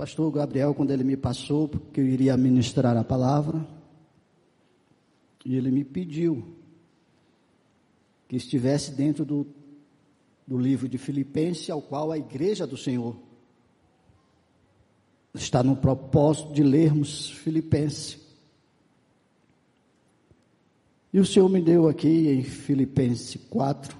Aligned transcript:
pastor 0.00 0.32
Gabriel, 0.32 0.72
quando 0.72 0.92
ele 0.92 1.04
me 1.04 1.14
passou, 1.14 1.68
porque 1.68 2.00
eu 2.00 2.06
iria 2.06 2.34
ministrar 2.34 2.96
a 2.96 3.04
palavra, 3.04 3.68
e 5.44 5.54
ele 5.54 5.70
me 5.70 5.84
pediu 5.84 6.56
que 8.26 8.34
estivesse 8.34 8.92
dentro 8.92 9.26
do, 9.26 9.46
do 10.46 10.56
livro 10.56 10.88
de 10.88 10.96
Filipenses, 10.96 11.68
ao 11.68 11.82
qual 11.82 12.10
a 12.10 12.16
igreja 12.16 12.66
do 12.66 12.78
Senhor 12.78 13.14
está 15.34 15.62
no 15.62 15.76
propósito 15.76 16.50
de 16.54 16.62
lermos 16.62 17.32
Filipenses. 17.32 18.18
E 21.12 21.20
o 21.20 21.26
Senhor 21.26 21.50
me 21.50 21.60
deu 21.60 21.86
aqui 21.86 22.26
em 22.26 22.42
Filipenses 22.42 23.38
4, 23.50 23.99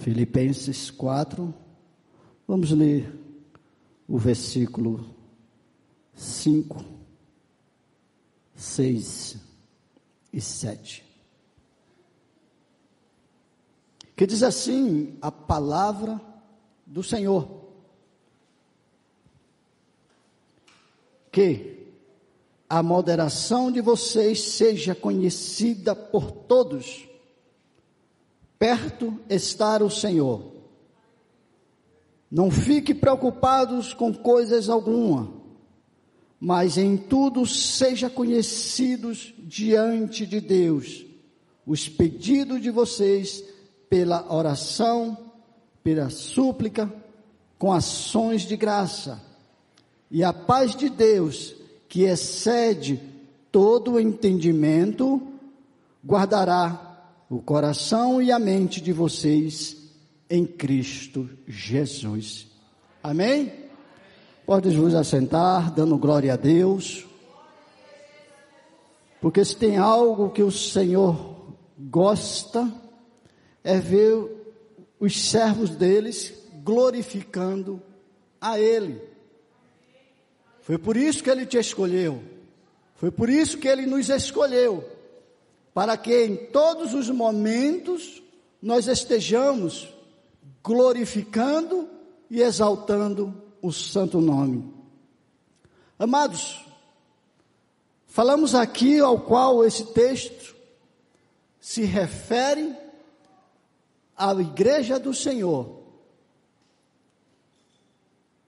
Filipenses 0.00 0.90
4, 0.90 1.54
vamos 2.48 2.70
ler 2.70 3.14
o 4.08 4.16
versículo 4.16 5.14
5, 6.14 6.82
6 8.54 9.36
e 10.32 10.40
7. 10.40 11.04
Que 14.16 14.26
diz 14.26 14.42
assim 14.42 15.18
a 15.20 15.30
palavra 15.30 16.18
do 16.86 17.02
Senhor: 17.02 17.68
Que 21.30 21.92
a 22.70 22.82
moderação 22.82 23.70
de 23.70 23.82
vocês 23.82 24.40
seja 24.40 24.94
conhecida 24.94 25.94
por 25.94 26.30
todos 26.30 27.09
Perto 28.60 29.18
está 29.26 29.82
o 29.82 29.88
Senhor. 29.88 30.52
Não 32.30 32.50
fique 32.50 32.94
preocupados 32.94 33.94
com 33.94 34.12
coisas 34.12 34.68
alguma, 34.68 35.32
mas 36.38 36.76
em 36.76 36.94
tudo 36.96 37.46
seja 37.46 38.10
conhecidos 38.10 39.34
diante 39.38 40.26
de 40.26 40.42
Deus 40.42 41.06
os 41.66 41.88
pedidos 41.88 42.60
de 42.60 42.70
vocês 42.70 43.42
pela 43.88 44.30
oração, 44.30 45.16
pela 45.82 46.10
súplica, 46.10 46.92
com 47.58 47.72
ações 47.72 48.42
de 48.42 48.56
graça. 48.56 49.22
E 50.10 50.22
a 50.22 50.32
paz 50.32 50.74
de 50.74 50.88
Deus, 50.90 51.54
que 51.88 52.02
excede 52.02 53.00
todo 53.50 53.92
o 53.92 54.00
entendimento, 54.00 55.22
guardará 56.04 56.89
o 57.30 57.40
coração 57.40 58.20
e 58.20 58.32
a 58.32 58.40
mente 58.40 58.80
de 58.80 58.92
vocês 58.92 59.76
em 60.28 60.44
Cristo 60.44 61.30
Jesus. 61.46 62.48
Amém? 63.00 63.52
Pode 64.44 64.68
vos 64.70 64.96
assentar, 64.96 65.72
dando 65.72 65.96
glória 65.96 66.32
a 66.32 66.36
Deus. 66.36 67.06
Porque 69.20 69.44
se 69.44 69.54
tem 69.54 69.76
algo 69.76 70.30
que 70.30 70.42
o 70.42 70.50
Senhor 70.50 71.54
gosta, 71.78 72.68
é 73.62 73.78
ver 73.78 74.28
os 74.98 75.30
servos 75.30 75.70
deles 75.70 76.34
glorificando 76.64 77.80
a 78.40 78.58
Ele. 78.58 79.00
Foi 80.62 80.78
por 80.78 80.96
isso 80.96 81.22
que 81.22 81.30
Ele 81.30 81.46
te 81.46 81.58
escolheu. 81.58 82.20
Foi 82.96 83.12
por 83.12 83.30
isso 83.30 83.56
que 83.56 83.68
Ele 83.68 83.86
nos 83.86 84.08
escolheu 84.08 84.84
para 85.72 85.96
que 85.96 86.24
em 86.24 86.36
todos 86.36 86.94
os 86.94 87.08
momentos 87.08 88.22
nós 88.60 88.86
estejamos 88.86 89.88
glorificando 90.62 91.88
e 92.28 92.40
exaltando 92.42 93.34
o 93.62 93.72
santo 93.72 94.20
nome. 94.20 94.72
Amados, 95.98 96.64
falamos 98.06 98.54
aqui 98.54 98.98
ao 99.00 99.20
qual 99.20 99.64
esse 99.64 99.84
texto 99.86 100.56
se 101.60 101.84
refere 101.84 102.74
à 104.16 104.32
igreja 104.34 104.98
do 104.98 105.14
Senhor, 105.14 105.80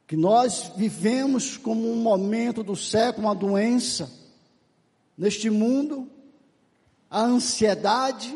que 0.06 0.16
nós 0.16 0.72
vivemos 0.77 1.56
como 1.56 1.91
um 1.91 1.97
momento 1.97 2.62
do 2.62 2.77
século, 2.77 3.27
uma 3.27 3.34
doença 3.34 4.11
neste 5.16 5.49
mundo, 5.49 6.11
a 7.12 7.21
ansiedade, 7.21 8.34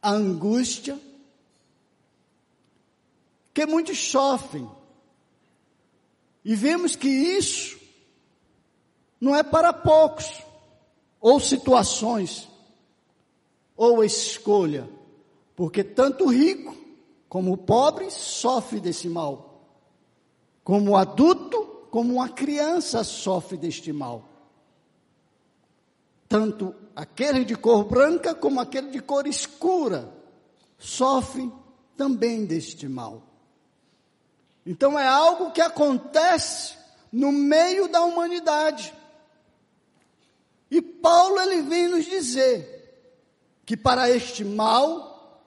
a 0.00 0.12
angústia, 0.12 0.96
que 3.52 3.66
muitos 3.66 3.98
sofrem. 3.98 4.70
E 6.44 6.54
vemos 6.54 6.94
que 6.94 7.08
isso 7.08 7.76
não 9.20 9.34
é 9.34 9.42
para 9.42 9.72
poucos, 9.72 10.40
ou 11.20 11.40
situações, 11.40 12.48
ou 13.76 14.04
escolha, 14.04 14.88
porque 15.56 15.82
tanto 15.82 16.26
o 16.26 16.30
rico 16.30 16.76
como 17.28 17.54
o 17.54 17.58
pobre 17.58 18.08
sofre 18.12 18.78
desse 18.78 19.08
mal, 19.08 19.64
como 20.62 20.92
o 20.92 20.96
adulto, 20.96 21.60
como 21.90 22.14
uma 22.14 22.28
criança 22.28 23.02
sofre 23.02 23.56
deste 23.56 23.92
mal. 23.92 24.27
Tanto 26.28 26.74
aquele 26.94 27.44
de 27.44 27.56
cor 27.56 27.84
branca 27.84 28.34
como 28.34 28.60
aquele 28.60 28.90
de 28.90 29.00
cor 29.00 29.26
escura 29.26 30.12
sofre 30.78 31.50
também 31.96 32.44
deste 32.44 32.86
mal. 32.86 33.22
Então 34.64 34.98
é 34.98 35.06
algo 35.06 35.50
que 35.50 35.60
acontece 35.60 36.76
no 37.10 37.32
meio 37.32 37.88
da 37.88 38.02
humanidade. 38.02 38.92
E 40.70 40.82
Paulo 40.82 41.40
ele 41.40 41.62
vem 41.62 41.88
nos 41.88 42.04
dizer 42.04 42.76
que 43.64 43.76
para 43.76 44.10
este 44.10 44.44
mal 44.44 45.42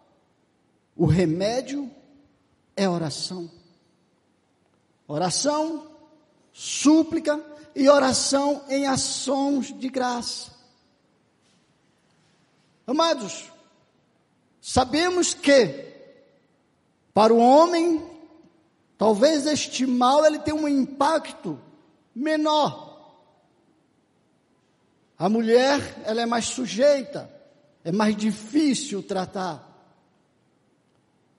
o 0.96 1.06
remédio 1.06 1.90
é 2.76 2.90
oração. 2.90 3.50
Oração, 5.08 5.88
súplica 6.52 7.40
e 7.76 7.88
oração 7.90 8.64
em 8.70 8.88
ações 8.88 9.78
de 9.78 9.90
graça. 9.90 10.51
Amados, 12.92 13.52
sabemos 14.62 15.34
que 15.34 15.92
para 17.14 17.34
o 17.34 17.38
homem, 17.38 18.06
talvez 18.98 19.46
este 19.46 19.86
mal 19.86 20.26
ele 20.26 20.40
tenha 20.40 20.56
um 20.56 20.68
impacto 20.68 21.60
menor. 22.16 22.90
A 25.18 25.30
mulher, 25.30 26.02
ela 26.06 26.22
é 26.22 26.26
mais 26.26 26.46
sujeita, 26.46 27.30
é 27.84 27.92
mais 27.92 28.16
difícil 28.16 29.04
tratar. 29.04 29.68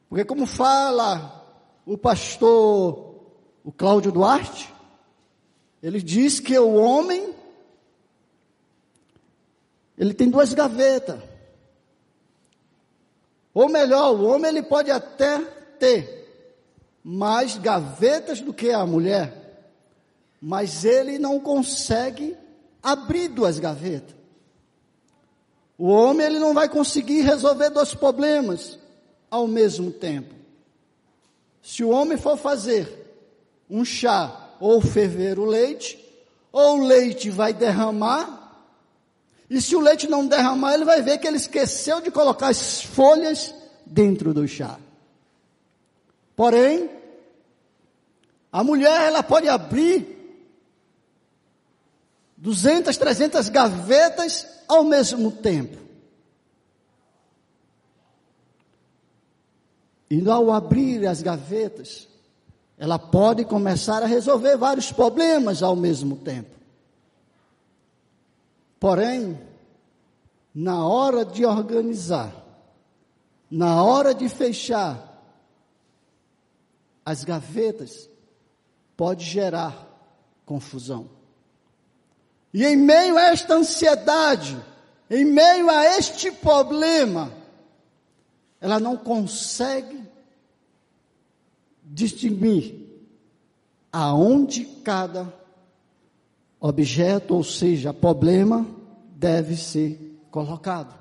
Porque 0.08 0.24
como 0.24 0.46
fala 0.46 1.42
o 1.84 1.96
pastor, 1.96 3.14
o 3.64 3.72
Cláudio 3.72 4.12
Duarte, 4.12 4.72
ele 5.82 6.00
diz 6.00 6.38
que 6.38 6.56
o 6.58 6.74
homem, 6.74 7.34
ele 9.98 10.14
tem 10.14 10.30
duas 10.30 10.52
gavetas. 10.54 11.31
Ou 13.54 13.68
melhor, 13.68 14.14
o 14.14 14.24
homem 14.24 14.50
ele 14.50 14.62
pode 14.62 14.90
até 14.90 15.38
ter 15.78 16.22
mais 17.04 17.58
gavetas 17.58 18.40
do 18.40 18.52
que 18.52 18.70
a 18.70 18.86
mulher, 18.86 19.66
mas 20.40 20.84
ele 20.84 21.18
não 21.18 21.38
consegue 21.38 22.36
abrir 22.82 23.28
duas 23.28 23.58
gavetas. 23.58 24.14
O 25.76 25.88
homem 25.88 26.26
ele 26.26 26.38
não 26.38 26.54
vai 26.54 26.68
conseguir 26.68 27.22
resolver 27.22 27.70
dois 27.70 27.94
problemas 27.94 28.78
ao 29.30 29.46
mesmo 29.48 29.90
tempo. 29.90 30.34
Se 31.62 31.82
o 31.82 31.90
homem 31.90 32.16
for 32.16 32.36
fazer 32.36 32.88
um 33.68 33.84
chá 33.84 34.50
ou 34.60 34.80
ferver 34.80 35.38
o 35.38 35.44
leite, 35.44 35.98
ou 36.52 36.78
o 36.78 36.86
leite 36.86 37.30
vai 37.30 37.52
derramar 37.52 38.41
e 39.52 39.60
se 39.60 39.76
o 39.76 39.80
leite 39.80 40.08
não 40.08 40.26
derramar, 40.26 40.72
ele 40.72 40.86
vai 40.86 41.02
ver 41.02 41.18
que 41.18 41.26
ele 41.26 41.36
esqueceu 41.36 42.00
de 42.00 42.10
colocar 42.10 42.48
as 42.48 42.82
folhas 42.82 43.54
dentro 43.84 44.32
do 44.32 44.48
chá. 44.48 44.78
Porém, 46.34 46.88
a 48.50 48.64
mulher 48.64 49.08
ela 49.08 49.22
pode 49.22 49.50
abrir 49.50 50.08
200, 52.38 52.96
300 52.96 53.50
gavetas 53.50 54.46
ao 54.66 54.84
mesmo 54.84 55.30
tempo. 55.30 55.76
E 60.10 60.26
ao 60.30 60.50
abrir 60.50 61.06
as 61.06 61.20
gavetas, 61.20 62.08
ela 62.78 62.98
pode 62.98 63.44
começar 63.44 64.02
a 64.02 64.06
resolver 64.06 64.56
vários 64.56 64.90
problemas 64.90 65.62
ao 65.62 65.76
mesmo 65.76 66.16
tempo. 66.16 66.61
Porém, 68.82 69.38
na 70.52 70.84
hora 70.84 71.24
de 71.24 71.46
organizar, 71.46 72.34
na 73.48 73.80
hora 73.84 74.12
de 74.12 74.28
fechar, 74.28 75.22
as 77.06 77.22
gavetas, 77.22 78.10
pode 78.96 79.24
gerar 79.24 79.88
confusão. 80.44 81.08
E 82.52 82.64
em 82.64 82.76
meio 82.76 83.16
a 83.16 83.26
esta 83.26 83.54
ansiedade, 83.54 84.60
em 85.08 85.24
meio 85.26 85.70
a 85.70 85.84
este 85.96 86.32
problema, 86.32 87.32
ela 88.60 88.80
não 88.80 88.96
consegue 88.96 90.02
distinguir 91.84 92.84
aonde 93.92 94.64
cada 94.82 95.41
objeto, 96.62 97.34
ou 97.34 97.42
seja, 97.42 97.92
problema, 97.92 98.64
deve 99.16 99.56
ser 99.56 99.98
colocado. 100.30 100.94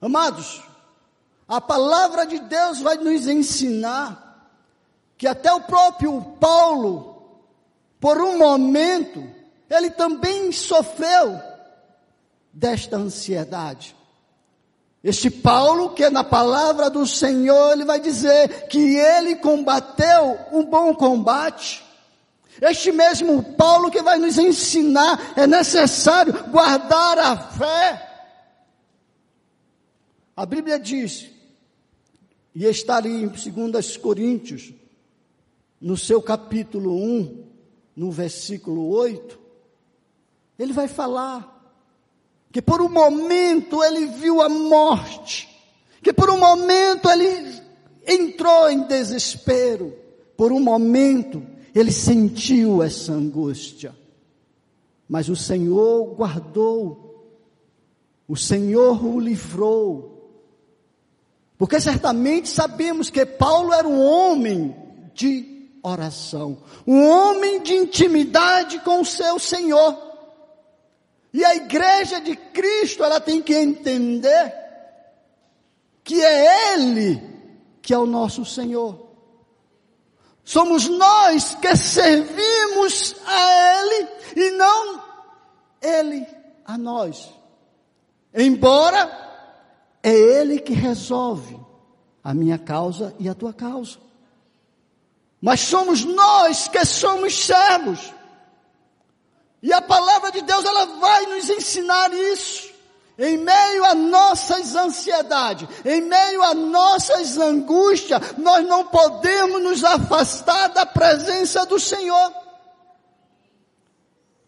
Amados, 0.00 0.60
a 1.46 1.60
palavra 1.60 2.26
de 2.26 2.40
Deus 2.40 2.80
vai 2.80 2.96
nos 2.96 3.28
ensinar 3.28 4.50
que 5.16 5.28
até 5.28 5.52
o 5.52 5.60
próprio 5.60 6.20
Paulo, 6.40 7.40
por 8.00 8.20
um 8.20 8.36
momento, 8.36 9.24
ele 9.70 9.90
também 9.90 10.50
sofreu 10.50 11.40
desta 12.52 12.96
ansiedade. 12.96 13.94
Este 15.02 15.30
Paulo, 15.30 15.90
que 15.90 16.02
é 16.02 16.10
na 16.10 16.24
palavra 16.24 16.90
do 16.90 17.06
Senhor, 17.06 17.72
ele 17.72 17.84
vai 17.84 18.00
dizer 18.00 18.66
que 18.66 18.96
ele 18.96 19.36
combateu 19.36 20.36
um 20.50 20.64
bom 20.64 20.92
combate. 20.92 21.85
Este 22.60 22.90
mesmo 22.90 23.42
Paulo 23.54 23.90
que 23.90 24.02
vai 24.02 24.18
nos 24.18 24.38
ensinar, 24.38 25.34
é 25.36 25.46
necessário 25.46 26.32
guardar 26.50 27.18
a 27.18 27.36
fé. 27.36 28.02
A 30.36 30.44
Bíblia 30.46 30.78
diz, 30.78 31.30
e 32.54 32.64
está 32.64 32.96
ali 32.96 33.22
em 33.22 33.28
2 33.28 33.96
Coríntios, 33.98 34.72
no 35.80 35.96
seu 35.96 36.22
capítulo 36.22 36.94
1, 36.94 37.44
no 37.94 38.10
versículo 38.10 38.88
8, 38.88 39.38
ele 40.58 40.72
vai 40.72 40.88
falar 40.88 41.54
que 42.50 42.62
por 42.62 42.80
um 42.80 42.88
momento 42.88 43.82
ele 43.84 44.06
viu 44.06 44.40
a 44.40 44.48
morte, 44.48 45.48
que 46.02 46.12
por 46.12 46.30
um 46.30 46.38
momento 46.38 47.10
ele 47.10 47.62
entrou 48.06 48.70
em 48.70 48.80
desespero, 48.86 49.94
por 50.36 50.52
um 50.52 50.60
momento 50.60 51.42
ele 51.78 51.92
sentiu 51.92 52.82
essa 52.82 53.12
angústia, 53.12 53.94
mas 55.08 55.28
o 55.28 55.36
Senhor 55.36 56.14
guardou, 56.14 57.36
o 58.26 58.36
Senhor 58.36 59.04
o 59.04 59.20
livrou, 59.20 60.16
porque 61.58 61.80
certamente 61.80 62.48
sabemos 62.48 63.10
que 63.10 63.24
Paulo 63.24 63.72
era 63.72 63.86
um 63.86 64.00
homem 64.00 64.74
de 65.14 65.70
oração. 65.82 66.58
Um 66.86 67.06
homem 67.08 67.62
de 67.62 67.74
intimidade 67.74 68.80
com 68.80 69.00
o 69.00 69.04
seu 69.04 69.38
Senhor. 69.38 69.96
E 71.32 71.44
a 71.44 71.54
igreja 71.54 72.20
de 72.20 72.36
Cristo, 72.36 73.04
ela 73.04 73.20
tem 73.20 73.40
que 73.40 73.54
entender 73.54 74.52
que 76.02 76.22
é 76.22 76.74
Ele 76.74 77.22
que 77.80 77.94
é 77.94 77.98
o 77.98 78.06
nosso 78.06 78.44
Senhor. 78.44 79.05
Somos 80.46 80.88
nós 80.88 81.54
que 81.56 81.76
servimos 81.76 83.14
a 83.26 83.80
Ele 83.82 84.08
e 84.34 84.50
não 84.52 85.02
Ele 85.82 86.26
a 86.64 86.78
nós. 86.78 87.28
Embora 88.32 89.10
é 90.02 90.10
Ele 90.10 90.58
que 90.58 90.72
resolve 90.72 91.60
a 92.24 92.32
minha 92.32 92.58
causa 92.58 93.14
e 93.18 93.28
a 93.28 93.34
tua 93.34 93.52
causa 93.52 94.06
mas 95.40 95.60
somos 95.60 96.04
nós 96.04 96.66
que 96.68 96.84
somos 96.84 97.46
servos. 97.46 98.12
E 99.62 99.72
a 99.72 99.80
palavra 99.80 100.32
de 100.32 100.42
Deus 100.42 100.64
ela 100.64 100.86
vai 100.98 101.26
nos 101.26 101.48
ensinar 101.50 102.12
isso. 102.12 102.74
Em 103.18 103.38
meio 103.38 103.84
a 103.84 103.94
nossas 103.94 104.76
ansiedades, 104.76 105.66
em 105.84 106.02
meio 106.02 106.42
a 106.42 106.54
nossas 106.54 107.38
angústias, 107.38 108.20
nós 108.36 108.66
não 108.66 108.86
podemos 108.86 109.62
nos 109.62 109.82
afastar 109.84 110.68
da 110.68 110.84
presença 110.84 111.64
do 111.64 111.80
Senhor. 111.80 112.32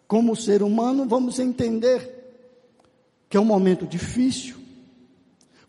Como 0.06 0.36
ser 0.36 0.62
humano, 0.62 1.06
vamos 1.08 1.38
entender 1.38 2.14
que 3.28 3.36
é 3.36 3.40
um 3.40 3.44
momento 3.44 3.86
difícil, 3.86 4.58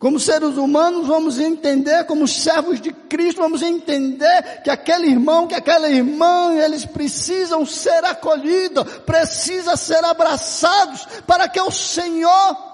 como 0.00 0.18
seres 0.18 0.56
humanos, 0.56 1.06
vamos 1.06 1.38
entender, 1.38 2.04
como 2.04 2.26
servos 2.26 2.80
de 2.80 2.90
Cristo, 2.90 3.42
vamos 3.42 3.60
entender 3.60 4.62
que 4.64 4.70
aquele 4.70 5.08
irmão, 5.08 5.46
que 5.46 5.54
aquela 5.54 5.90
irmã, 5.90 6.54
eles 6.54 6.86
precisam 6.86 7.66
ser 7.66 8.02
acolhidos, 8.06 8.82
precisam 9.04 9.76
ser 9.76 10.02
abraçados, 10.02 11.06
para 11.26 11.46
que 11.50 11.60
o 11.60 11.70
Senhor 11.70 12.69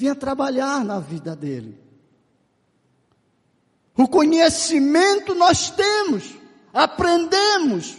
venha 0.00 0.14
trabalhar 0.14 0.82
na 0.82 0.98
vida 0.98 1.36
dele. 1.36 1.78
O 3.94 4.08
conhecimento 4.08 5.34
nós 5.34 5.68
temos, 5.68 6.24
aprendemos, 6.72 7.98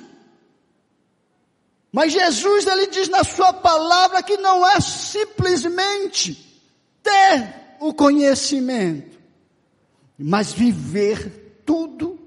mas 1.91 2.11
Jesus 2.11 2.65
ele 2.65 2.87
diz 2.87 3.07
na 3.07 3.23
sua 3.23 3.53
palavra 3.53 4.23
que 4.23 4.35
não 4.37 4.65
é 4.65 4.79
simplesmente 4.79 6.63
ter 7.03 7.75
o 7.79 7.93
conhecimento, 7.93 9.19
mas 10.17 10.51
viver 10.51 11.61
tudo 11.63 12.19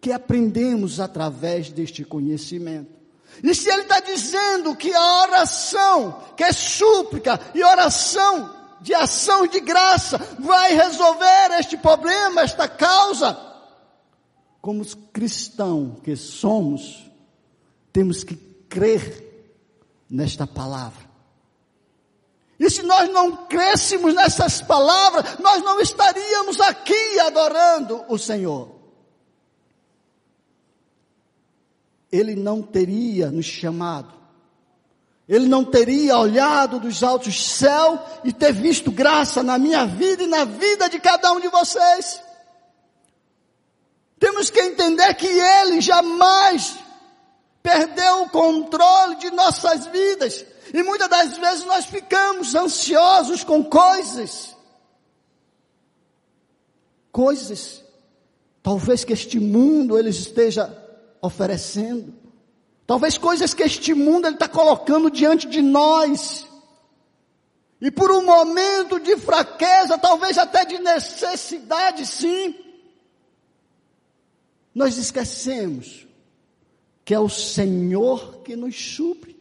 que 0.00 0.10
aprendemos 0.10 0.98
através 0.98 1.70
deste 1.70 2.04
conhecimento. 2.04 2.98
E 3.44 3.54
se 3.54 3.70
ele 3.70 3.82
está 3.82 4.00
dizendo 4.00 4.74
que 4.74 4.92
a 4.92 5.22
oração, 5.22 6.20
que 6.36 6.42
é 6.42 6.52
súplica 6.52 7.38
e 7.54 7.62
oração 7.62 8.59
de 8.80 8.94
ação 8.94 9.46
de 9.46 9.60
graça, 9.60 10.18
vai 10.38 10.74
resolver 10.74 11.58
este 11.58 11.76
problema, 11.76 12.42
esta 12.42 12.66
causa, 12.68 13.38
como 14.60 14.84
cristãos 15.12 16.00
que 16.02 16.16
somos, 16.16 17.10
temos 17.92 18.24
que 18.24 18.36
crer 18.68 19.28
nesta 20.08 20.46
palavra. 20.46 21.10
E 22.58 22.68
se 22.68 22.82
nós 22.82 23.08
não 23.10 23.46
crêssemos 23.46 24.12
nessas 24.12 24.60
palavras, 24.60 25.38
nós 25.38 25.62
não 25.62 25.80
estaríamos 25.80 26.60
aqui 26.60 27.18
adorando 27.20 28.04
o 28.06 28.18
Senhor. 28.18 28.78
Ele 32.12 32.34
não 32.34 32.60
teria 32.60 33.30
nos 33.30 33.46
chamado. 33.46 34.19
Ele 35.30 35.46
não 35.46 35.64
teria 35.64 36.18
olhado 36.18 36.80
dos 36.80 37.04
altos 37.04 37.52
céus 37.52 38.00
e 38.24 38.32
ter 38.32 38.52
visto 38.52 38.90
graça 38.90 39.44
na 39.44 39.56
minha 39.60 39.86
vida 39.86 40.24
e 40.24 40.26
na 40.26 40.44
vida 40.44 40.90
de 40.90 40.98
cada 40.98 41.32
um 41.32 41.38
de 41.38 41.46
vocês. 41.46 42.20
Temos 44.18 44.50
que 44.50 44.60
entender 44.60 45.14
que 45.14 45.28
Ele 45.28 45.80
jamais 45.80 46.76
perdeu 47.62 48.22
o 48.22 48.28
controle 48.28 49.18
de 49.18 49.30
nossas 49.30 49.86
vidas. 49.86 50.44
E 50.74 50.82
muitas 50.82 51.08
das 51.08 51.36
vezes 51.36 51.64
nós 51.64 51.84
ficamos 51.84 52.56
ansiosos 52.56 53.44
com 53.44 53.62
coisas. 53.62 54.56
Coisas, 57.12 57.84
talvez 58.64 59.04
que 59.04 59.12
este 59.12 59.38
mundo 59.38 59.96
ele 59.96 60.10
esteja 60.10 60.76
oferecendo. 61.22 62.19
Talvez 62.90 63.16
coisas 63.16 63.54
que 63.54 63.62
este 63.62 63.94
mundo 63.94 64.26
está 64.26 64.48
colocando 64.48 65.08
diante 65.12 65.46
de 65.46 65.62
nós. 65.62 66.44
E 67.80 67.88
por 67.88 68.10
um 68.10 68.26
momento 68.26 68.98
de 68.98 69.16
fraqueza, 69.16 69.96
talvez 69.96 70.36
até 70.36 70.64
de 70.64 70.76
necessidade, 70.80 72.04
sim, 72.04 72.52
nós 74.74 74.98
esquecemos 74.98 76.04
que 77.04 77.14
é 77.14 77.20
o 77.20 77.28
Senhor 77.28 78.38
que 78.38 78.56
nos 78.56 78.74
supre. 78.74 79.40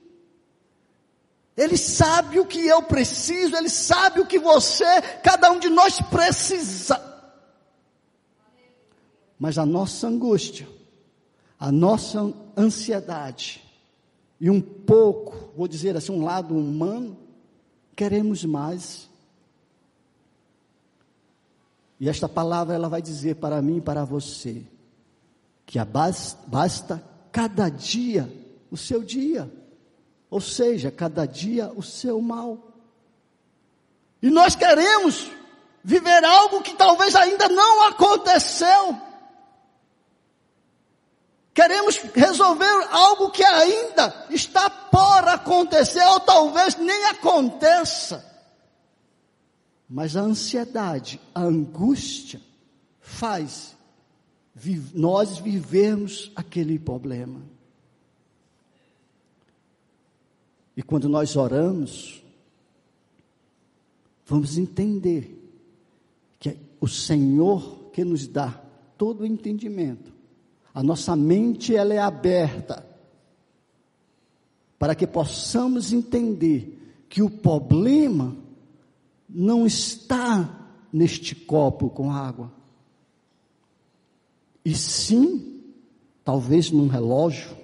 Ele 1.57 1.75
sabe 1.75 2.39
o 2.39 2.45
que 2.45 2.59
eu 2.67 2.83
preciso, 2.83 3.55
Ele 3.55 3.67
sabe 3.67 4.19
o 4.19 4.27
que 4.27 4.37
você, 4.37 5.01
cada 5.23 5.49
um 5.49 5.57
de 5.57 5.69
nós 5.69 5.99
precisa. 6.01 7.01
Mas 9.39 9.57
a 9.57 9.65
nossa 9.65 10.05
angústia, 10.05 10.69
a 11.59 11.71
nossa 11.71 12.31
ansiedade, 12.59 13.63
e 14.39 14.49
um 14.49 14.61
pouco, 14.61 15.51
vou 15.55 15.67
dizer 15.67 15.95
assim, 15.95 16.11
um 16.11 16.23
lado 16.23 16.55
humano, 16.55 17.17
queremos 17.95 18.45
mais. 18.45 19.09
E 21.99 22.07
esta 22.07 22.29
palavra 22.29 22.73
ela 22.73 22.87
vai 22.87 23.01
dizer 23.01 23.35
para 23.35 23.61
mim 23.61 23.77
e 23.77 23.81
para 23.81 24.05
você 24.05 24.63
que 25.65 25.77
basta 26.47 27.03
cada 27.31 27.69
dia 27.69 28.31
o 28.71 28.77
seu 28.77 29.03
dia. 29.03 29.51
Ou 30.29 30.39
seja, 30.39 30.89
cada 30.89 31.25
dia 31.25 31.71
o 31.75 31.83
seu 31.83 32.21
mal. 32.21 32.57
E 34.21 34.29
nós 34.29 34.55
queremos 34.55 35.29
viver 35.83 36.23
algo 36.23 36.61
que 36.61 36.75
talvez 36.75 37.15
ainda 37.15 37.49
não 37.49 37.87
aconteceu. 37.87 39.08
Queremos 41.59 41.97
resolver 41.97 42.87
algo 42.89 43.31
que 43.31 43.43
ainda 43.43 44.27
está 44.29 44.69
por 44.69 45.27
acontecer, 45.27 46.01
ou 46.05 46.21
talvez 46.21 46.77
nem 46.77 47.07
aconteça. 47.07 48.25
Mas 49.89 50.15
a 50.15 50.21
ansiedade, 50.21 51.19
a 51.35 51.41
angústia, 51.41 52.39
faz 53.01 53.75
nós 54.93 55.39
vivermos 55.39 56.31
aquele 56.33 56.79
problema. 56.79 57.41
E 60.77 60.81
quando 60.81 61.09
nós 61.09 61.35
oramos, 61.35 62.23
vamos 64.25 64.57
entender 64.57 65.37
que 66.39 66.51
é 66.51 66.57
o 66.79 66.87
Senhor 66.87 67.89
que 67.91 68.05
nos 68.05 68.29
dá 68.29 68.63
todo 68.97 69.23
o 69.23 69.25
entendimento. 69.25 70.18
A 70.73 70.83
nossa 70.83 71.15
mente 71.15 71.75
ela 71.75 71.93
é 71.93 71.99
aberta 71.99 72.85
para 74.77 74.95
que 74.95 75.05
possamos 75.05 75.91
entender 75.91 77.05
que 77.09 77.21
o 77.21 77.29
problema 77.29 78.35
não 79.27 79.65
está 79.65 80.67
neste 80.91 81.35
copo 81.35 81.89
com 81.89 82.11
água. 82.11 82.51
E 84.63 84.75
sim, 84.75 85.63
talvez 86.23 86.71
num 86.71 86.87
relógio, 86.87 87.57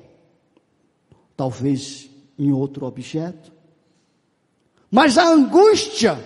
talvez 1.38 2.10
em 2.38 2.52
outro 2.52 2.86
objeto. 2.86 3.52
Mas 4.92 5.18
a 5.18 5.28
angústia 5.28 6.20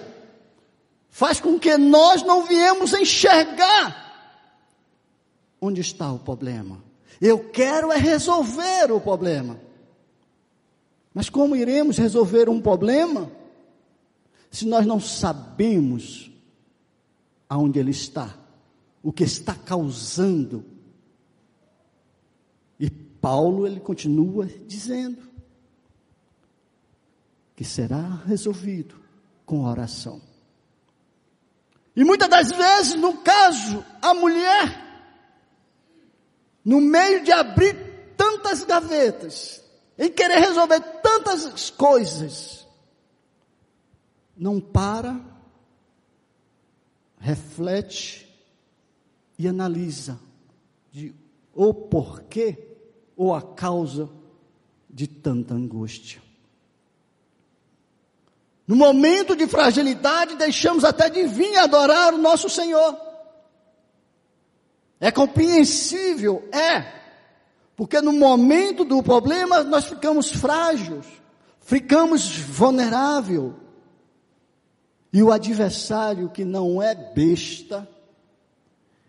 faz 1.10 1.40
com 1.40 1.60
que 1.60 1.78
nós 1.78 2.24
não 2.24 2.46
viemos 2.46 2.94
enxergar 2.94 4.09
onde 5.62 5.82
está 5.82 6.12
o 6.12 6.20
problema. 6.20 6.84
Eu 7.20 7.50
quero 7.50 7.92
é 7.92 7.98
resolver 7.98 8.92
o 8.92 9.00
problema. 9.02 9.60
Mas 11.14 11.30
como 11.30 11.56
iremos 11.56 11.98
resolver 11.98 12.50
um 12.50 12.62
problema 12.62 13.32
se 14.52 14.66
nós 14.66 14.86
não 14.86 15.00
sabemos 15.00 16.32
aonde 17.48 17.80
ele 17.80 17.92
está, 17.92 18.36
o 19.04 19.12
que 19.12 19.24
está 19.24 19.54
causando? 19.54 20.64
E 22.80 22.90
Paulo 22.90 23.68
ele 23.68 23.80
continua 23.80 24.46
dizendo: 24.46 25.30
que 27.56 27.66
será 27.66 28.22
resolvido 28.26 28.96
com 29.46 29.66
oração. 29.66 30.22
E 31.94 32.06
muitas 32.06 32.30
das 32.30 32.52
vezes, 32.52 32.94
no 32.96 33.18
caso, 33.18 33.84
a 34.02 34.14
mulher, 34.14 34.89
no 36.64 36.82
meio 36.82 37.24
de 37.24 37.32
abrir 37.32 37.76
tantas 38.16 38.64
gavetas, 38.64 39.64
em 39.98 40.10
querer 40.10 40.40
resolver 40.40 40.80
tantas 41.02 41.70
coisas, 41.70 42.68
não 44.36 44.60
para, 44.60 45.20
reflete 47.20 48.28
e 49.38 49.48
analisa 49.48 50.20
de 50.92 51.14
o 51.54 51.74
porquê 51.74 52.58
ou 53.16 53.34
a 53.34 53.42
causa 53.42 54.10
de 54.90 55.08
tanta 55.08 55.54
angústia. 55.54 56.22
No 58.66 58.76
momento 58.76 59.36
de 59.36 59.48
fragilidade, 59.48 60.36
deixamos 60.36 60.84
até 60.84 61.10
de 61.10 61.26
vir 61.26 61.58
adorar 61.58 62.14
o 62.14 62.18
nosso 62.18 62.50
Senhor. 62.50 63.09
É 65.00 65.12
compreensível, 65.12 66.48
é, 66.52 67.00
porque 67.76 68.02
no 68.02 68.12
momento 68.12 68.84
do 68.84 69.02
problema 69.02 69.64
nós 69.64 69.86
ficamos 69.86 70.30
frágeis, 70.30 71.06
ficamos 71.62 72.38
vulneráveis. 72.38 73.54
E 75.12 75.24
o 75.24 75.32
adversário 75.32 76.30
que 76.30 76.44
não 76.44 76.82
é 76.82 76.94
besta, 76.94 77.88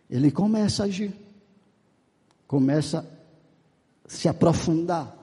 ele 0.09 0.31
começa 0.31 0.85
a 0.85 0.87
agir, 0.87 1.13
começa 2.47 3.01
a 4.05 4.09
se 4.09 4.29
aprofundar. 4.29 5.17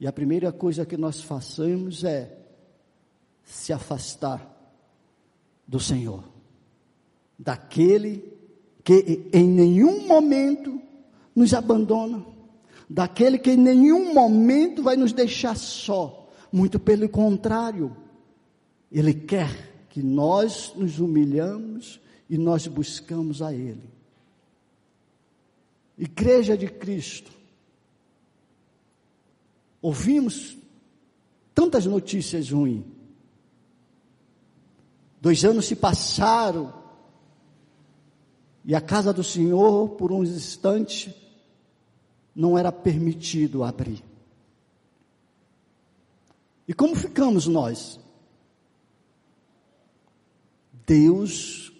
E 0.00 0.06
a 0.06 0.12
primeira 0.12 0.52
coisa 0.52 0.84
que 0.84 0.96
nós 0.96 1.20
façamos 1.20 2.04
é 2.04 2.36
se 3.44 3.72
afastar 3.72 4.44
do 5.66 5.80
Senhor, 5.80 6.24
daquele 7.38 8.24
que 8.84 9.28
em 9.32 9.46
nenhum 9.46 10.06
momento 10.06 10.80
nos 11.34 11.52
abandona, 11.52 12.24
daquele 12.88 13.38
que 13.38 13.50
em 13.50 13.56
nenhum 13.56 14.14
momento 14.14 14.82
vai 14.82 14.96
nos 14.96 15.12
deixar 15.12 15.56
só, 15.56 16.30
muito 16.52 16.78
pelo 16.78 17.08
contrário, 17.08 17.96
ele 18.90 19.12
quer 19.12 19.86
que 19.90 20.02
nós 20.02 20.72
nos 20.76 20.98
humilhamos 20.98 22.00
e 22.30 22.38
nós 22.38 22.66
buscamos 22.66 23.42
a 23.42 23.52
ele. 23.52 23.90
Igreja 25.98 26.56
de 26.56 26.68
Cristo, 26.68 27.36
Ouvimos 29.86 30.56
tantas 31.54 31.86
notícias 31.86 32.50
ruins. 32.50 32.84
Dois 35.20 35.44
anos 35.44 35.66
se 35.66 35.76
passaram 35.76 36.74
e 38.66 38.74
a 38.74 38.80
casa 38.80 39.12
do 39.12 39.24
Senhor, 39.24 39.90
por 39.90 40.12
uns 40.12 40.28
instantes, 40.28 41.14
não 42.34 42.58
era 42.58 42.70
permitido 42.70 43.64
abrir. 43.64 44.04
E 46.68 46.74
como 46.74 46.94
ficamos 46.94 47.46
nós? 47.46 47.98
Deus 50.84 51.72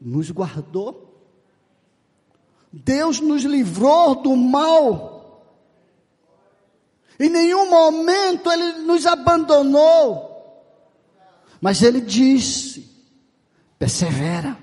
nos 0.00 0.30
guardou, 0.30 1.24
Deus 2.70 3.18
nos 3.20 3.42
livrou 3.42 4.14
do 4.22 4.36
mal 4.36 5.14
em 7.18 7.30
nenhum 7.30 7.70
momento 7.70 8.50
ele 8.50 8.80
nos 8.80 9.06
abandonou. 9.06 10.32
Mas 11.60 11.82
ele 11.82 12.00
disse: 12.00 12.90
persevera, 13.78 14.58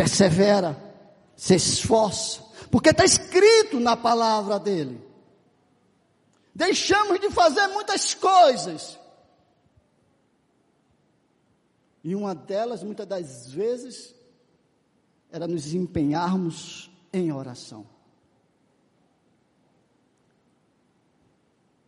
persevera, 0.00 0.82
se 1.36 1.56
esforça, 1.56 2.42
porque 2.70 2.88
está 2.88 3.04
escrito 3.04 3.78
na 3.78 3.98
palavra 3.98 4.58
dele. 4.58 5.06
Deixamos 6.54 7.20
de 7.20 7.30
fazer 7.30 7.66
muitas 7.68 8.14
coisas. 8.14 8.98
E 12.02 12.14
uma 12.14 12.34
delas, 12.34 12.82
muitas 12.82 13.06
das 13.06 13.50
vezes, 13.50 14.14
era 15.30 15.46
nos 15.46 15.74
empenharmos 15.74 16.90
em 17.12 17.30
oração. 17.30 17.86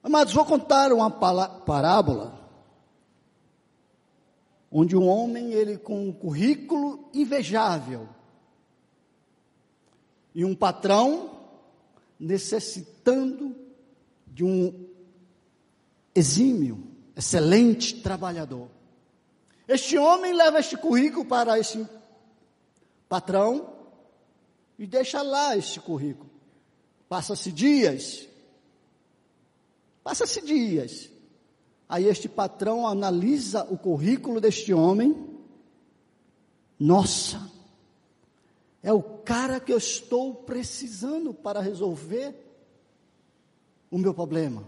Amados, 0.03 0.35
vou 0.35 0.45
contar 0.45 0.93
uma 0.93 1.11
parábola 1.11 2.42
onde 4.73 4.97
um 4.97 5.07
homem, 5.07 5.53
ele 5.53 5.77
com 5.77 6.09
um 6.09 6.13
currículo 6.13 7.09
invejável, 7.13 8.09
e 10.35 10.45
um 10.45 10.55
patrão 10.55 11.39
necessitando 12.19 13.55
de 14.27 14.43
um 14.43 14.89
exímio, 16.15 16.83
excelente 17.15 18.01
trabalhador. 18.01 18.69
Este 19.69 19.99
homem 19.99 20.33
leva 20.33 20.59
este 20.59 20.77
currículo 20.77 21.25
para 21.27 21.59
esse 21.59 21.87
patrão 23.09 23.75
e 24.79 24.87
deixa 24.87 25.21
lá 25.21 25.55
este 25.57 25.79
currículo. 25.81 26.31
Passa-se 27.09 27.53
dias, 27.53 28.27
Passa-se 30.03 30.41
dias. 30.43 31.11
Aí 31.93 32.07
este 32.07 32.27
patrão 32.27 32.87
analisa 32.87 33.65
o 33.65 33.77
currículo 33.77 34.41
deste 34.41 34.73
homem. 34.73 35.15
Nossa, 36.81 37.53
é 38.83 38.91
o 38.91 39.03
cara 39.03 39.61
que 39.61 39.71
eu 39.71 39.77
estou 39.77 40.35
precisando 40.35 41.35
para 41.35 41.61
resolver 41.61 42.35
o 43.91 43.99
meu 43.99 44.15
problema. 44.15 44.67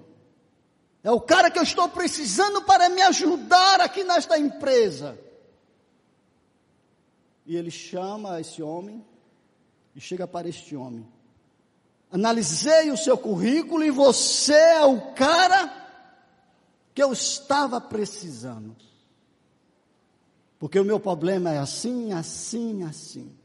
É 1.03 1.11
o 1.11 1.19
cara 1.19 1.51
que 1.51 1.59
eu 1.59 1.63
estou 1.63 1.89
precisando 1.89 2.61
para 2.61 2.91
me 2.91 3.01
ajudar 3.01 3.81
aqui 3.81 4.05
nesta 4.05 4.39
empresa. 4.39 5.19
E 7.47 7.57
ele 7.57 7.71
chama 7.71 8.39
esse 8.39 8.63
homem 8.63 9.03
e 9.97 10.01
chega 10.01 10.29
para 10.29 10.47
este 10.47 10.77
homem 10.77 11.09
analisei 12.15 12.93
o 12.93 12.97
seu 12.97 13.19
currículo 13.19 13.83
e 13.83 13.91
você 13.91 14.55
é 14.55 14.85
o 14.85 15.13
cara 15.15 15.84
que 16.95 17.03
eu 17.03 17.13
estava 17.13 17.81
precisando. 17.81 18.77
Porque 20.59 20.79
o 20.79 20.85
meu 20.85 21.01
problema 21.01 21.51
é 21.51 21.59
assim, 21.59 22.13
assim, 22.13 22.85
assim. 22.85 23.37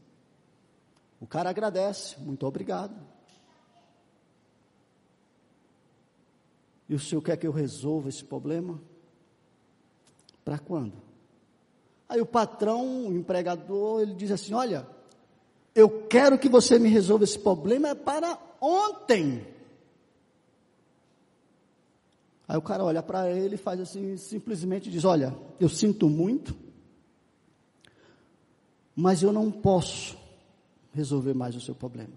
O 1.20 1.26
cara 1.26 1.50
agradece, 1.50 2.18
muito 2.20 2.46
obrigado. 2.46 2.94
E 6.88 6.94
o 6.94 6.98
senhor 6.98 7.20
quer 7.20 7.36
que 7.36 7.46
eu 7.46 7.52
resolva 7.52 8.08
esse 8.08 8.24
problema? 8.24 8.80
Para 10.44 10.58
quando? 10.58 10.94
Aí 12.08 12.20
o 12.20 12.26
patrão, 12.26 13.06
o 13.06 13.12
empregador, 13.12 14.00
ele 14.00 14.14
diz 14.14 14.30
assim: 14.30 14.54
Olha, 14.54 14.88
eu 15.74 16.06
quero 16.08 16.38
que 16.38 16.48
você 16.48 16.78
me 16.78 16.88
resolva 16.88 17.24
esse 17.24 17.38
problema 17.38 17.94
para 17.94 18.38
ontem. 18.60 19.46
Aí 22.50 22.56
o 22.56 22.62
cara 22.62 22.82
olha 22.82 23.00
para 23.00 23.30
ele 23.30 23.54
e 23.54 23.56
faz 23.56 23.78
assim, 23.78 24.16
simplesmente 24.16 24.90
diz: 24.90 25.04
Olha, 25.04 25.32
eu 25.60 25.68
sinto 25.68 26.08
muito, 26.08 26.52
mas 28.92 29.22
eu 29.22 29.32
não 29.32 29.52
posso 29.52 30.18
resolver 30.90 31.32
mais 31.32 31.54
o 31.54 31.60
seu 31.60 31.76
problema. 31.76 32.12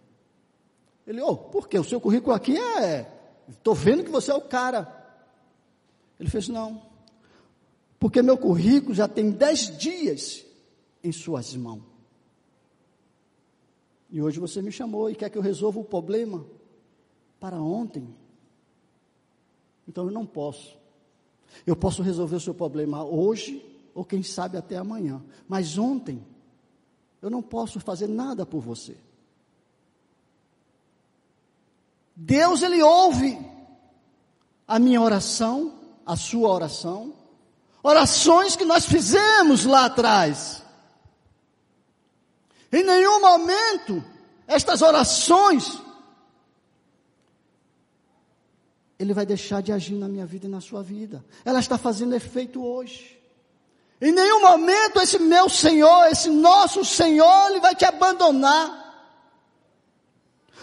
Ele, 1.06 1.22
oh, 1.22 1.38
por 1.38 1.68
quê? 1.68 1.78
O 1.78 1.84
seu 1.84 2.02
currículo 2.02 2.36
aqui 2.36 2.58
é. 2.58 3.08
Estou 3.48 3.76
vendo 3.76 4.04
que 4.04 4.10
você 4.10 4.32
é 4.32 4.34
o 4.34 4.42
cara. 4.42 4.92
Ele 6.20 6.32
fez: 6.32 6.48
Não, 6.48 6.82
porque 8.00 8.20
meu 8.24 8.36
currículo 8.36 8.96
já 8.96 9.08
tem 9.08 9.30
dez 9.30 9.78
dias 9.78 10.44
em 11.04 11.12
suas 11.12 11.56
mãos. 11.56 11.84
E 14.10 14.20
hoje 14.20 14.40
você 14.40 14.64
me 14.64 14.72
chamou 14.72 15.12
e 15.12 15.16
quer 15.16 15.30
que 15.30 15.38
eu 15.38 15.44
resolva 15.44 15.80
o 15.80 15.86
problema 15.86 16.44
para 17.40 17.62
ontem. 17.62 18.23
Então 19.88 20.06
eu 20.06 20.12
não 20.12 20.26
posso. 20.26 20.78
Eu 21.66 21.76
posso 21.76 22.02
resolver 22.02 22.36
o 22.36 22.42
seu 22.42 22.54
problema 22.54 23.04
hoje 23.04 23.64
ou 23.94 24.04
quem 24.04 24.24
sabe 24.24 24.58
até 24.58 24.78
amanhã. 24.78 25.24
Mas 25.48 25.78
ontem 25.78 26.26
eu 27.22 27.30
não 27.30 27.42
posso 27.42 27.80
fazer 27.80 28.08
nada 28.08 28.46
por 28.46 28.62
você. 28.62 28.98
Deus 32.16 32.62
ele 32.62 32.82
ouve 32.82 33.40
a 34.68 34.80
minha 34.80 35.02
oração, 35.02 35.74
a 36.06 36.16
sua 36.16 36.50
oração, 36.50 37.14
orações 37.82 38.56
que 38.56 38.66
nós 38.66 38.86
fizemos 38.86 39.66
lá 39.66 39.86
atrás. 39.86 40.64
Em 42.72 42.84
nenhum 42.84 43.22
momento 43.22 44.04
estas 44.48 44.82
orações 44.82 45.83
ele 49.00 49.14
vai 49.14 49.26
deixar 49.26 49.62
de 49.62 49.72
agir 49.72 49.96
na 49.96 50.08
minha 50.08 50.26
vida 50.26 50.46
e 50.46 50.50
na 50.50 50.62
sua 50.62 50.84
vida. 50.84 51.24
Ela 51.44 51.60
está 51.60 51.78
fazendo 51.78 52.16
efeito 52.16 52.64
hoje. 52.64 53.20
Em 54.02 54.12
nenhum 54.12 54.42
momento 54.42 55.00
esse 55.00 55.18
meu 55.18 55.50
Senhor, 55.50 56.08
esse 56.08 56.30
nosso 56.30 56.84
Senhor, 56.84 57.50
Ele 57.50 57.60
vai 57.60 57.76
te 57.76 57.86
abandonar. 57.86 58.82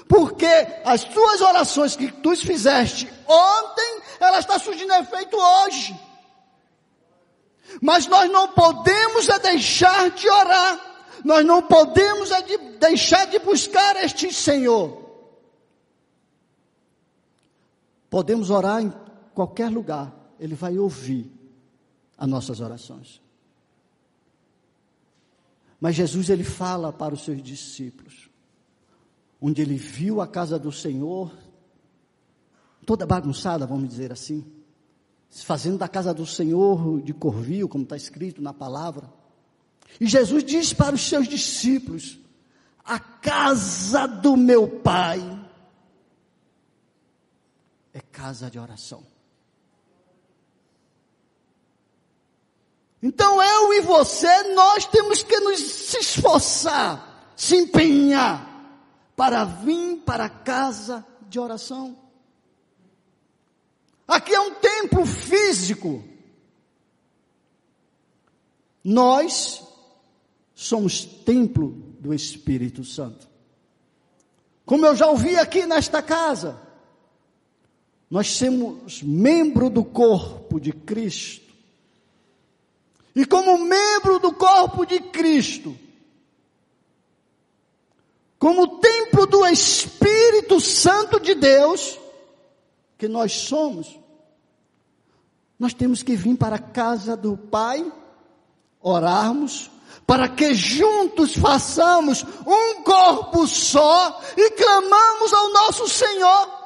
Porque 0.09 0.47
as 0.85 1.05
tuas 1.05 1.41
orações 1.41 1.97
que 1.97 2.11
tu 2.11 2.37
fizeste 2.37 3.11
ontem, 3.27 4.03
ela 4.19 4.39
está 4.39 4.59
surgindo 4.59 4.93
efeito 4.95 5.37
hoje. 5.37 5.99
Mas 7.81 8.07
nós 8.07 8.31
não 8.31 8.49
podemos 8.49 9.29
é 9.29 9.39
deixar 9.39 10.11
de 10.11 10.29
orar. 10.29 10.81
Nós 11.25 11.45
não 11.45 11.63
podemos 11.63 12.31
é 12.31 12.43
de 12.43 12.59
deixar 12.79 13.27
de 13.27 13.39
buscar 13.39 13.97
este 14.05 14.33
Senhor. 14.33 15.00
Podemos 18.11 18.51
orar 18.51 18.83
em 18.83 18.93
qualquer 19.33 19.71
lugar, 19.71 20.13
Ele 20.39 20.55
vai 20.55 20.77
ouvir 20.77 21.31
as 22.19 22.29
nossas 22.29 22.61
orações. 22.61 23.23
Mas 25.81 25.97
Jesus 25.97 26.29
ele 26.29 26.45
fala 26.45 26.93
para 26.93 27.15
os 27.15 27.25
seus 27.25 27.43
discípulos, 27.43 28.29
onde 29.41 29.63
ele 29.63 29.77
viu 29.77 30.21
a 30.21 30.27
casa 30.27 30.59
do 30.59 30.71
Senhor 30.71 31.33
toda 32.85 33.07
bagunçada, 33.07 33.67
vamos 33.67 33.89
dizer 33.89 34.13
assim, 34.13 34.45
fazendo 35.31 35.79
da 35.79 35.89
casa 35.89 36.13
do 36.13 36.27
Senhor 36.27 37.01
de 37.01 37.15
corvio, 37.15 37.69
como 37.69 37.85
está 37.85 37.97
escrito 37.97 38.43
na 38.43 38.53
palavra. 38.53 39.11
E 39.99 40.07
Jesus 40.07 40.45
diz 40.45 40.75
para 40.75 40.95
os 40.95 41.09
seus 41.09 41.27
discípulos: 41.27 42.19
A 42.85 42.99
casa 42.99 44.07
do 44.07 44.37
meu 44.37 44.69
Pai 44.69 45.21
é 47.93 48.01
casa 48.01 48.51
de 48.51 48.59
oração. 48.59 49.05
Então 53.03 53.43
eu 53.43 53.73
e 53.75 53.81
você, 53.81 54.55
nós 54.55 54.85
temos 54.87 55.23
que 55.23 55.39
nos 55.41 55.95
esforçar, 55.95 57.33
se 57.35 57.57
empenhar 57.57 58.47
para 59.17 59.45
vir 59.45 59.99
para 59.99 60.27
a 60.27 60.31
casa 60.31 61.07
de 61.23 61.41
oração. 61.41 61.97
Aqui 64.07 64.35
é 64.35 64.41
um 64.41 64.55
templo 64.55 65.07
físico. 65.07 66.05
Nós 68.85 69.63
somos 70.55 71.05
templo 71.05 71.71
do 72.01 72.13
Espírito 72.13 72.85
Santo. 72.85 73.29
Como 74.67 74.85
eu 74.85 74.95
já 74.95 75.07
ouvi 75.07 75.37
aqui 75.37 75.65
nesta 75.65 76.03
casa, 76.03 76.61
nós 78.11 78.27
somos 78.29 79.03
membro 79.03 79.71
do 79.71 79.85
corpo 79.85 80.59
de 80.59 80.73
Cristo. 80.73 81.49
E 83.15 83.25
como 83.25 83.57
membro 83.59 84.19
do 84.19 84.33
corpo 84.33 84.85
de 84.85 84.99
Cristo, 84.99 85.77
como 88.37 88.79
templo 88.79 89.27
do 89.27 89.47
Espírito 89.47 90.61
Santo 90.61 91.21
de 91.21 91.35
Deus, 91.35 91.99
que 92.99 93.07
nós 93.07 93.33
somos, 93.33 93.99
nós 95.59 95.73
temos 95.73 96.03
que 96.03 96.17
vir 96.17 96.37
para 96.37 96.57
a 96.57 96.61
casa 96.61 97.17
do 97.17 97.37
Pai, 97.37 97.93
orarmos, 98.81 99.71
para 100.07 100.29
que 100.29 100.53
juntos 100.55 101.37
façamos 101.37 102.25
um 102.47 102.83
corpo 102.83 103.47
só 103.47 104.21
e 104.37 104.51
clamamos 104.51 105.33
ao 105.33 105.53
nosso 105.53 105.89
Senhor. 105.89 106.60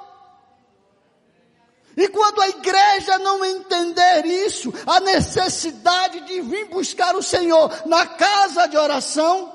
E 1.96 2.08
quando 2.08 2.40
a 2.40 2.48
igreja 2.48 3.18
não 3.18 3.44
entender 3.44 4.26
isso, 4.26 4.72
a 4.86 5.00
necessidade 5.00 6.20
de 6.22 6.40
vir 6.40 6.68
buscar 6.68 7.14
o 7.14 7.22
Senhor 7.22 7.70
na 7.86 8.06
casa 8.06 8.66
de 8.66 8.76
oração, 8.76 9.54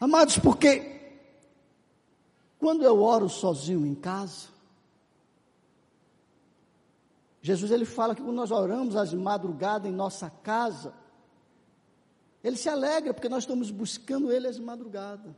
amados, 0.00 0.38
porque 0.38 0.98
quando 2.58 2.82
eu 2.82 3.00
oro 3.00 3.28
sozinho 3.28 3.86
em 3.86 3.94
casa, 3.94 4.48
Jesus 7.40 7.70
ele 7.70 7.84
fala 7.84 8.14
que 8.14 8.22
quando 8.22 8.36
nós 8.36 8.50
oramos 8.50 8.96
às 8.96 9.14
madrugadas 9.14 9.88
em 9.88 9.94
nossa 9.94 10.28
casa, 10.28 10.92
ele 12.42 12.56
se 12.56 12.68
alegra 12.68 13.14
porque 13.14 13.28
nós 13.28 13.44
estamos 13.44 13.70
buscando 13.70 14.32
ele 14.32 14.48
às 14.48 14.58
madrugadas. 14.58 15.32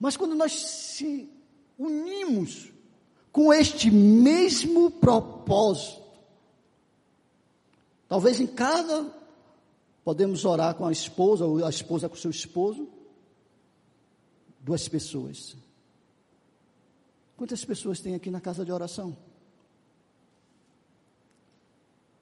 Mas 0.00 0.16
quando 0.16 0.34
nós 0.34 0.52
se 0.52 1.37
unimos 1.78 2.72
com 3.30 3.52
este 3.52 3.90
mesmo 3.90 4.90
propósito. 4.90 6.02
Talvez 8.08 8.40
em 8.40 8.46
casa 8.46 9.14
podemos 10.02 10.44
orar 10.44 10.74
com 10.74 10.86
a 10.86 10.92
esposa 10.92 11.44
ou 11.44 11.64
a 11.64 11.68
esposa 11.68 12.08
com 12.08 12.14
o 12.14 12.18
seu 12.18 12.30
esposo. 12.30 12.88
Duas 14.60 14.88
pessoas. 14.88 15.56
Quantas 17.36 17.64
pessoas 17.64 18.00
tem 18.00 18.14
aqui 18.14 18.30
na 18.30 18.40
casa 18.40 18.64
de 18.64 18.72
oração? 18.72 19.16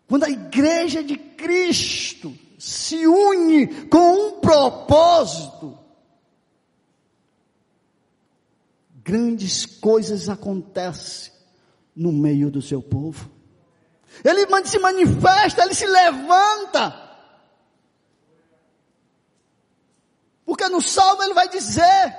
Quando 0.07 0.25
a 0.25 0.31
igreja 0.31 1.03
de 1.03 1.17
Cristo 1.17 2.37
se 2.59 3.07
une 3.07 3.87
com 3.87 4.29
um 4.29 4.41
propósito, 4.41 5.79
grandes 9.07 9.65
coisas 9.65 10.29
acontecem 10.29 11.33
no 11.95 12.11
meio 12.11 12.51
do 12.51 12.61
seu 12.61 12.83
povo. 12.83 13.31
Ele 14.25 14.45
se 14.65 14.79
manifesta, 14.81 15.63
ele 15.63 15.75
se 15.75 15.87
levanta. 15.87 17.05
Porque 20.45 20.69
no 20.69 20.83
salmo 20.83 21.23
ele 21.23 21.35
vai 21.35 21.49
dizer: 21.49 22.17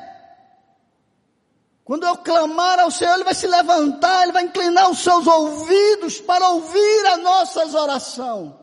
quando 1.84 2.06
eu 2.06 2.18
clamar 2.18 2.80
ao 2.80 2.90
Senhor, 2.90 3.16
ele 3.16 3.26
vai 3.26 3.36
se 3.36 3.48
levantar, 3.48 4.24
ele 4.24 4.32
vai 4.32 4.44
inclinar 4.44 4.90
os 4.90 5.00
seus 5.00 5.28
ouvidos 5.28 6.22
para 6.22 6.48
ouvir 6.50 7.06
as 7.08 7.22
nossas 7.22 7.76
orações. 7.76 8.54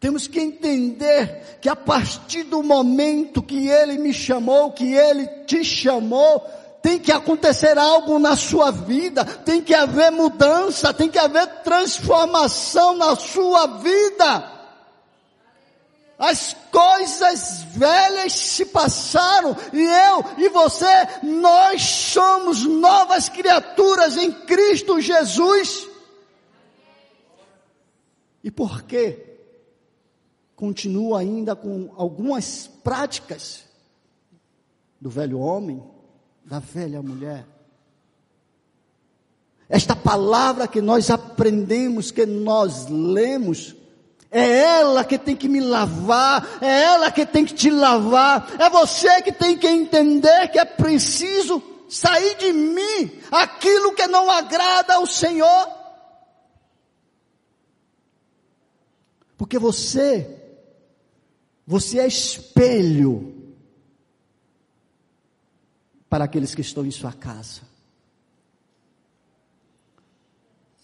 Temos 0.00 0.26
que 0.26 0.40
entender 0.40 1.58
que 1.60 1.68
a 1.68 1.76
partir 1.76 2.44
do 2.44 2.62
momento 2.62 3.42
que 3.42 3.68
Ele 3.68 3.98
me 3.98 4.14
chamou, 4.14 4.72
que 4.72 4.94
Ele 4.94 5.26
te 5.44 5.62
chamou, 5.62 6.40
tem 6.80 6.98
que 6.98 7.12
acontecer 7.12 7.76
algo 7.76 8.18
na 8.18 8.34
sua 8.34 8.70
vida, 8.70 9.22
tem 9.26 9.60
que 9.60 9.74
haver 9.74 10.10
mudança, 10.10 10.94
tem 10.94 11.10
que 11.10 11.18
haver 11.18 11.46
transformação 11.62 12.96
na 12.96 13.14
sua 13.14 13.66
vida. 13.78 14.58
as 16.18 16.56
coisas 16.70 17.62
velhas 17.74 18.32
se 18.32 18.66
passaram 18.66 19.56
e 19.72 19.82
eu 19.82 20.24
e 20.38 20.48
você, 20.48 21.08
nós 21.22 21.82
somos 21.82 22.64
novas 22.64 23.28
criaturas 23.28 24.16
em 24.16 24.32
Cristo 24.32 24.98
Jesus. 24.98 25.86
E 28.42 28.50
por 28.50 28.82
quê? 28.84 29.29
Continua 30.60 31.20
ainda 31.20 31.56
com 31.56 31.90
algumas 31.96 32.66
práticas 32.84 33.64
do 35.00 35.08
velho 35.08 35.38
homem, 35.38 35.82
da 36.44 36.58
velha 36.58 37.00
mulher. 37.00 37.46
Esta 39.70 39.96
palavra 39.96 40.68
que 40.68 40.82
nós 40.82 41.10
aprendemos, 41.10 42.10
que 42.10 42.26
nós 42.26 42.88
lemos, 42.90 43.74
é 44.30 44.58
ela 44.80 45.02
que 45.02 45.16
tem 45.16 45.34
que 45.34 45.48
me 45.48 45.60
lavar, 45.60 46.46
é 46.60 46.82
ela 46.82 47.10
que 47.10 47.24
tem 47.24 47.46
que 47.46 47.54
te 47.54 47.70
lavar, 47.70 48.56
é 48.60 48.68
você 48.68 49.22
que 49.22 49.32
tem 49.32 49.56
que 49.56 49.66
entender 49.66 50.48
que 50.48 50.58
é 50.58 50.64
preciso 50.66 51.62
sair 51.88 52.36
de 52.36 52.52
mim 52.52 53.18
aquilo 53.30 53.94
que 53.94 54.06
não 54.06 54.30
agrada 54.30 54.96
ao 54.96 55.06
Senhor. 55.06 55.68
Porque 59.38 59.58
você, 59.58 60.39
você 61.70 62.00
é 62.00 62.06
espelho 62.08 63.32
para 66.08 66.24
aqueles 66.24 66.52
que 66.52 66.62
estão 66.62 66.84
em 66.84 66.90
sua 66.90 67.12
casa. 67.12 67.60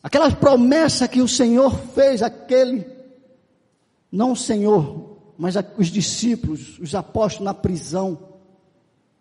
Aquela 0.00 0.30
promessa 0.30 1.08
que 1.08 1.20
o 1.20 1.26
Senhor 1.26 1.76
fez, 1.88 2.22
aquele, 2.22 2.86
não 4.12 4.30
o 4.30 4.36
Senhor, 4.36 5.18
mas 5.36 5.56
os 5.76 5.88
discípulos, 5.88 6.78
os 6.78 6.94
apóstolos 6.94 7.46
na 7.46 7.54
prisão, 7.54 8.34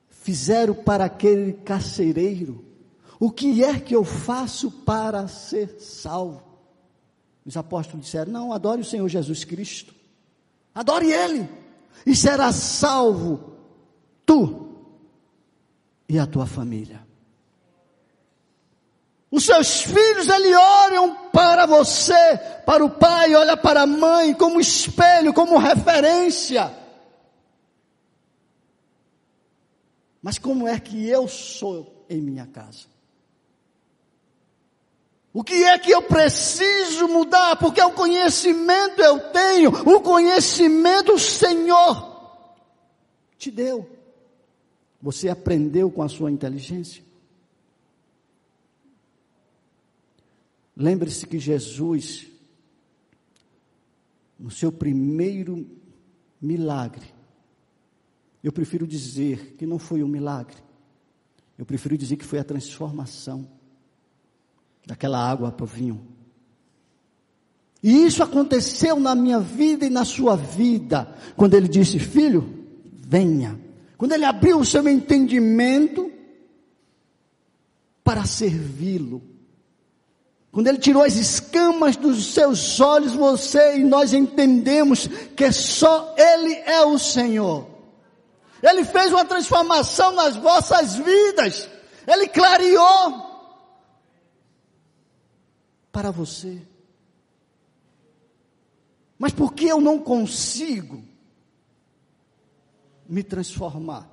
fizeram 0.07 0.75
para 0.75 1.05
aquele 1.05 1.53
carcereiro: 1.53 2.63
O 3.19 3.31
que 3.31 3.63
é 3.63 3.79
que 3.79 3.95
eu 3.95 4.03
faço 4.03 4.69
para 4.69 5.27
ser 5.27 5.79
salvo? 5.79 6.43
Os 7.43 7.57
apóstolos 7.57 8.05
disseram: 8.05 8.31
Não, 8.31 8.53
adore 8.53 8.81
o 8.81 8.85
Senhor 8.85 9.09
Jesus 9.09 9.43
Cristo, 9.43 9.94
adore 10.75 11.11
Ele, 11.11 11.49
e 12.05 12.15
será 12.15 12.51
salvo 12.51 13.55
tu 14.25 14.75
e 16.07 16.19
a 16.19 16.27
tua 16.27 16.45
família. 16.45 17.03
Os 19.31 19.45
seus 19.45 19.81
filhos, 19.81 20.29
eles 20.29 20.55
olham 20.55 21.29
para 21.31 21.65
você, 21.65 22.37
para 22.65 22.85
o 22.85 22.89
pai, 22.89 23.35
olha 23.35 23.57
para 23.57 23.81
a 23.81 23.87
mãe, 23.87 24.33
como 24.33 24.61
espelho, 24.61 25.33
como 25.33 25.57
referência. 25.57 26.71
Mas 30.21 30.37
como 30.37 30.67
é 30.67 30.79
que 30.79 31.07
eu 31.07 31.27
sou 31.27 32.05
em 32.09 32.21
minha 32.21 32.47
casa? 32.47 32.94
O 35.35 35.43
que 35.43 35.65
é 35.65 35.77
que 35.77 35.91
eu 35.91 36.01
preciso 36.01 37.09
mudar? 37.09 37.57
Porque 37.57 37.81
o 37.81 37.91
conhecimento 37.91 39.01
eu 39.01 39.19
tenho, 39.31 39.69
o 39.69 39.99
conhecimento 39.99 41.11
o 41.11 41.19
Senhor 41.19 42.47
te 43.37 43.51
deu. 43.51 43.85
Você 45.01 45.27
aprendeu 45.27 45.91
com 45.91 46.01
a 46.01 46.07
sua 46.07 46.31
inteligência? 46.31 47.03
Lembre-se 50.73 51.27
que 51.27 51.37
Jesus, 51.37 52.27
no 54.39 54.49
seu 54.49 54.71
primeiro 54.71 55.69
milagre, 56.39 57.13
eu 58.41 58.53
prefiro 58.53 58.87
dizer 58.87 59.57
que 59.57 59.65
não 59.65 59.79
foi 59.79 60.01
um 60.01 60.07
milagre, 60.07 60.55
eu 61.57 61.65
prefiro 61.65 61.97
dizer 61.97 62.15
que 62.15 62.23
foi 62.23 62.39
a 62.39 62.43
transformação 62.45 63.54
daquela 64.85 65.19
água 65.19 65.51
para 65.51 65.63
o 65.63 65.67
vinho. 65.67 66.05
E 67.81 68.05
isso 68.05 68.23
aconteceu 68.23 68.99
na 68.99 69.13
minha 69.13 69.39
vida 69.39 69.85
e 69.85 69.89
na 69.89 70.05
sua 70.05 70.35
vida, 70.35 71.07
quando 71.35 71.53
ele 71.53 71.67
disse: 71.67 71.99
Filho, 71.99 72.65
venha. 72.93 73.59
Quando 73.97 74.13
ele 74.13 74.25
abriu 74.25 74.59
o 74.59 74.65
seu 74.65 74.87
entendimento 74.87 76.11
para 78.03 78.25
servi-lo 78.25 79.35
quando 80.55 80.67
ele 80.67 80.77
tirou 80.77 81.03
as 81.03 81.17
escamas 81.17 81.97
dos 81.97 82.33
seus 82.33 82.79
olhos, 82.79 83.11
você 83.11 83.75
e 83.75 83.83
nós 83.83 84.13
entendemos 84.13 85.05
que 85.35 85.51
só 85.51 86.15
Ele 86.17 86.53
é 86.65 86.81
o 86.85 86.97
Senhor. 86.97 87.67
Ele 88.63 88.85
fez 88.85 89.11
uma 89.11 89.25
transformação 89.25 90.13
nas 90.13 90.37
vossas 90.37 90.95
vidas. 90.95 91.67
Ele 92.07 92.29
clareou 92.29 93.24
para 95.95 96.11
você. 96.11 96.61
Mas 99.17 99.31
por 99.31 99.53
que 99.53 99.65
eu 99.65 99.79
não 99.79 99.97
consigo 99.97 101.01
me 103.07 103.23
transformar? 103.23 104.11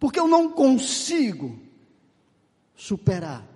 Porque 0.00 0.18
eu 0.18 0.26
não 0.26 0.50
consigo 0.50 1.56
superar 2.74 3.46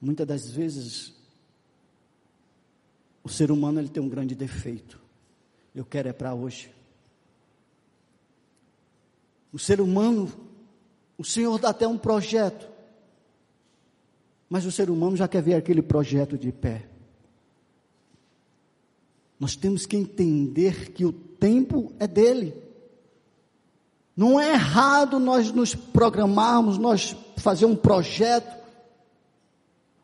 Muitas 0.00 0.26
das 0.26 0.50
vezes, 0.50 1.14
o 3.24 3.28
ser 3.28 3.50
humano 3.50 3.80
ele 3.80 3.88
tem 3.88 4.02
um 4.02 4.08
grande 4.08 4.34
defeito. 4.34 5.00
Eu 5.74 5.84
quero 5.84 6.08
é 6.08 6.12
para 6.12 6.34
hoje. 6.34 6.70
O 9.52 9.58
ser 9.58 9.80
humano, 9.80 10.30
o 11.16 11.24
Senhor 11.24 11.58
dá 11.58 11.70
até 11.70 11.88
um 11.88 11.96
projeto, 11.96 12.68
mas 14.48 14.64
o 14.64 14.72
ser 14.72 14.90
humano 14.90 15.16
já 15.16 15.26
quer 15.26 15.42
ver 15.42 15.54
aquele 15.54 15.82
projeto 15.82 16.38
de 16.38 16.52
pé. 16.52 16.86
Nós 19.38 19.56
temos 19.56 19.84
que 19.84 19.96
entender 19.96 20.92
que 20.92 21.04
o 21.04 21.12
tempo 21.12 21.92
é 21.98 22.06
dele. 22.06 22.54
Não 24.16 24.40
é 24.40 24.52
errado 24.52 25.18
nós 25.18 25.52
nos 25.52 25.74
programarmos, 25.74 26.78
nós 26.78 27.14
fazer 27.36 27.66
um 27.66 27.76
projeto, 27.76 28.56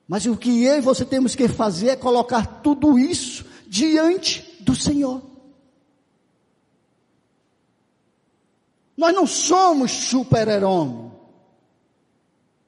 mas 0.07 0.27
o 0.27 0.37
que 0.37 0.65
eu 0.65 0.77
e 0.77 0.81
você 0.81 1.05
temos 1.05 1.35
que 1.35 1.49
fazer 1.49 1.89
é 1.89 1.97
colocar 1.97 2.61
tudo 2.61 2.99
isso 2.99 3.47
diante 3.67 4.59
do 4.61 4.75
Senhor. 4.75 5.23
Nós 8.95 9.15
não 9.15 9.27
somos 9.27 9.91
super-herói, 9.91 11.11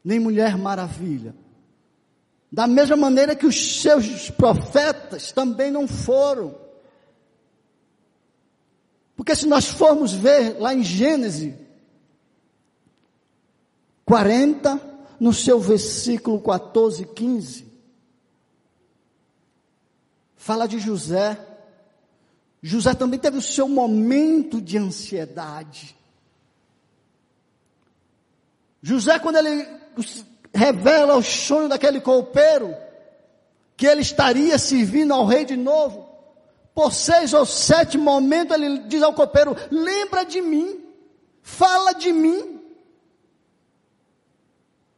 nem 0.02 0.18
mulher 0.18 0.56
maravilha. 0.56 1.34
Da 2.54 2.68
mesma 2.68 2.94
maneira 2.94 3.34
que 3.34 3.46
os 3.46 3.80
seus 3.82 4.30
profetas 4.30 5.32
também 5.32 5.72
não 5.72 5.88
foram. 5.88 6.54
Porque 9.16 9.34
se 9.34 9.44
nós 9.44 9.66
formos 9.66 10.12
ver 10.12 10.60
lá 10.60 10.72
em 10.72 10.84
Gênesis 10.84 11.52
40, 14.04 14.80
no 15.18 15.32
seu 15.32 15.58
versículo 15.58 16.40
14, 16.40 17.04
15, 17.06 17.66
fala 20.36 20.68
de 20.68 20.78
José. 20.78 21.36
José 22.62 22.94
também 22.94 23.18
teve 23.18 23.36
o 23.36 23.42
seu 23.42 23.68
momento 23.68 24.60
de 24.60 24.78
ansiedade. 24.78 25.96
José, 28.80 29.18
quando 29.18 29.38
ele 29.38 29.66
revela 30.54 31.16
o 31.16 31.22
sonho 31.22 31.68
daquele 31.68 32.00
copeiro, 32.00 32.74
que 33.76 33.86
ele 33.86 34.02
estaria 34.02 34.56
servindo 34.58 35.12
ao 35.12 35.26
rei 35.26 35.44
de 35.44 35.56
novo, 35.56 36.08
por 36.74 36.92
seis 36.92 37.32
ou 37.32 37.44
sete 37.44 37.98
momentos 37.98 38.56
ele 38.56 38.78
diz 38.80 39.02
ao 39.02 39.12
copeiro: 39.12 39.56
lembra 39.70 40.24
de 40.24 40.40
mim, 40.40 40.80
fala 41.42 41.92
de 41.92 42.12
mim 42.12 42.62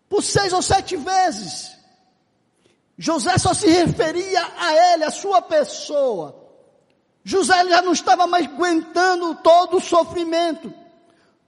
por 0.08 0.22
seis 0.22 0.52
ou 0.52 0.62
sete 0.62 0.96
vezes. 0.96 1.76
José 2.98 3.36
só 3.36 3.52
se 3.52 3.68
referia 3.68 4.42
a 4.58 4.92
ele, 4.92 5.04
a 5.04 5.10
sua 5.10 5.42
pessoa. 5.42 6.44
José 7.22 7.68
já 7.68 7.82
não 7.82 7.92
estava 7.92 8.26
mais 8.26 8.46
aguentando 8.46 9.34
todo 9.36 9.78
o 9.78 9.80
sofrimento, 9.80 10.72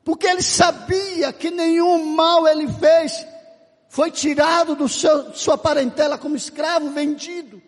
porque 0.05 0.27
ele 0.27 0.43
sabia 0.43 1.33
que 1.33 1.51
nenhum 1.51 2.05
mal 2.15 2.47
ele 2.47 2.67
fez, 2.69 3.27
foi 3.89 4.11
tirado 4.11 4.77
do 4.77 4.89
seu, 4.89 5.35
sua 5.35 5.57
parentela 5.57 6.19
como 6.19 6.37
escravo 6.37 6.91
vendido. 6.91 7.63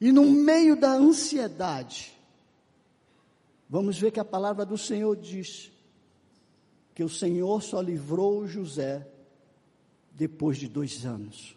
E 0.00 0.12
no 0.12 0.24
meio 0.24 0.76
da 0.76 0.92
ansiedade, 0.92 2.12
vamos 3.68 3.98
ver 3.98 4.10
que 4.10 4.20
a 4.20 4.24
palavra 4.24 4.64
do 4.64 4.76
Senhor 4.76 5.16
diz: 5.16 5.72
que 6.94 7.04
o 7.04 7.08
Senhor 7.08 7.62
só 7.62 7.80
livrou 7.80 8.46
José 8.46 9.06
depois 10.10 10.58
de 10.58 10.66
dois 10.66 11.06
anos. 11.06 11.56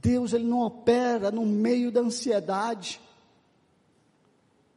Deus 0.00 0.32
ele 0.32 0.44
não 0.44 0.60
opera 0.60 1.30
no 1.30 1.44
meio 1.44 1.90
da 1.90 2.00
ansiedade. 2.00 3.00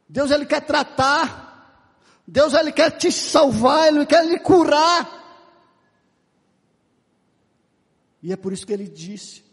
Deus 0.08 0.32
ele 0.32 0.44
quer 0.44 0.66
tratar. 0.66 1.55
Deus 2.26 2.54
ele 2.54 2.72
quer 2.72 2.90
te 2.90 3.12
salvar, 3.12 3.88
ele 3.88 4.04
quer 4.04 4.26
lhe 4.26 4.38
curar. 4.38 5.24
E 8.22 8.32
é 8.32 8.36
por 8.36 8.52
isso 8.52 8.66
que 8.66 8.72
ele 8.72 8.88
disse: 8.88 9.44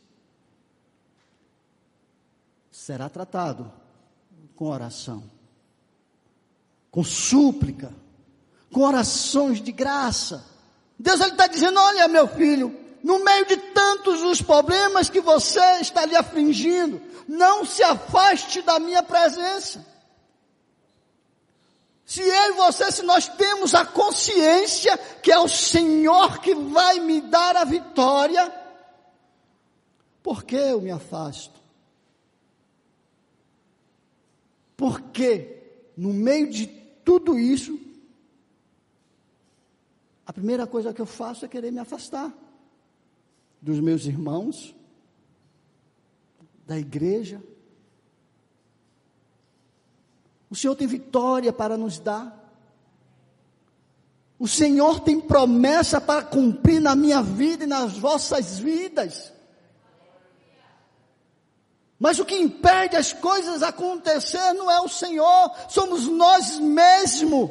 será 2.71 3.07
tratado 3.09 3.71
com 4.55 4.65
oração, 4.65 5.23
com 6.89 7.03
súplica, 7.03 7.93
com 8.71 8.81
orações 8.81 9.61
de 9.61 9.71
graça. 9.71 10.43
Deus 10.97 11.21
ele 11.21 11.31
está 11.31 11.45
dizendo: 11.45 11.79
olha, 11.79 12.07
meu 12.07 12.27
filho, 12.27 12.75
no 13.03 13.23
meio 13.23 13.45
de 13.45 13.57
tantos 13.57 14.23
os 14.23 14.41
problemas 14.41 15.09
que 15.09 15.21
você 15.21 15.79
está 15.79 16.05
lhe 16.05 16.15
afligindo, 16.15 16.99
não 17.27 17.63
se 17.65 17.83
afaste 17.83 18.63
da 18.63 18.79
minha 18.79 19.03
presença. 19.03 19.92
Se 22.05 22.21
eu 22.21 22.53
e 22.53 22.57
você, 22.57 22.91
se 22.91 23.01
nós 23.03 23.27
temos 23.27 23.73
a 23.73 23.85
consciência 23.85 24.97
que 25.21 25.31
é 25.31 25.39
o 25.39 25.47
Senhor 25.47 26.39
que 26.39 26.53
vai 26.53 26.99
me 26.99 27.21
dar 27.21 27.55
a 27.55 27.63
vitória, 27.63 28.53
por 30.21 30.43
que 30.43 30.55
eu 30.55 30.81
me 30.81 30.91
afasto? 30.91 31.61
Porque 34.75 35.61
no 35.95 36.13
meio 36.13 36.49
de 36.49 36.67
tudo 36.67 37.39
isso, 37.39 37.79
a 40.25 40.33
primeira 40.33 40.65
coisa 40.65 40.93
que 40.93 41.01
eu 41.01 41.05
faço 41.05 41.45
é 41.45 41.47
querer 41.47 41.71
me 41.71 41.79
afastar 41.79 42.33
dos 43.61 43.79
meus 43.79 44.05
irmãos, 44.05 44.75
da 46.65 46.77
igreja. 46.77 47.41
O 50.53 50.55
Senhor 50.55 50.75
tem 50.75 50.85
vitória 50.85 51.51
para 51.51 51.75
nos 51.75 51.97
dar. 51.97 52.31
O 54.37 54.47
Senhor 54.47 54.99
tem 54.99 55.19
promessa 55.19 55.99
para 55.99 56.21
cumprir 56.21 56.79
na 56.79 56.95
minha 56.95 57.23
vida 57.23 57.63
e 57.63 57.67
nas 57.67 57.97
vossas 57.97 58.59
vidas. 58.59 59.33
Mas 61.97 62.19
o 62.19 62.25
que 62.25 62.35
impede 62.35 62.95
as 62.95 63.11
coisas 63.13 63.63
acontecer 63.63 64.53
não 64.53 64.69
é 64.69 64.79
o 64.79 64.87
Senhor, 64.87 65.51
somos 65.69 66.07
nós 66.07 66.59
mesmos. 66.59 67.49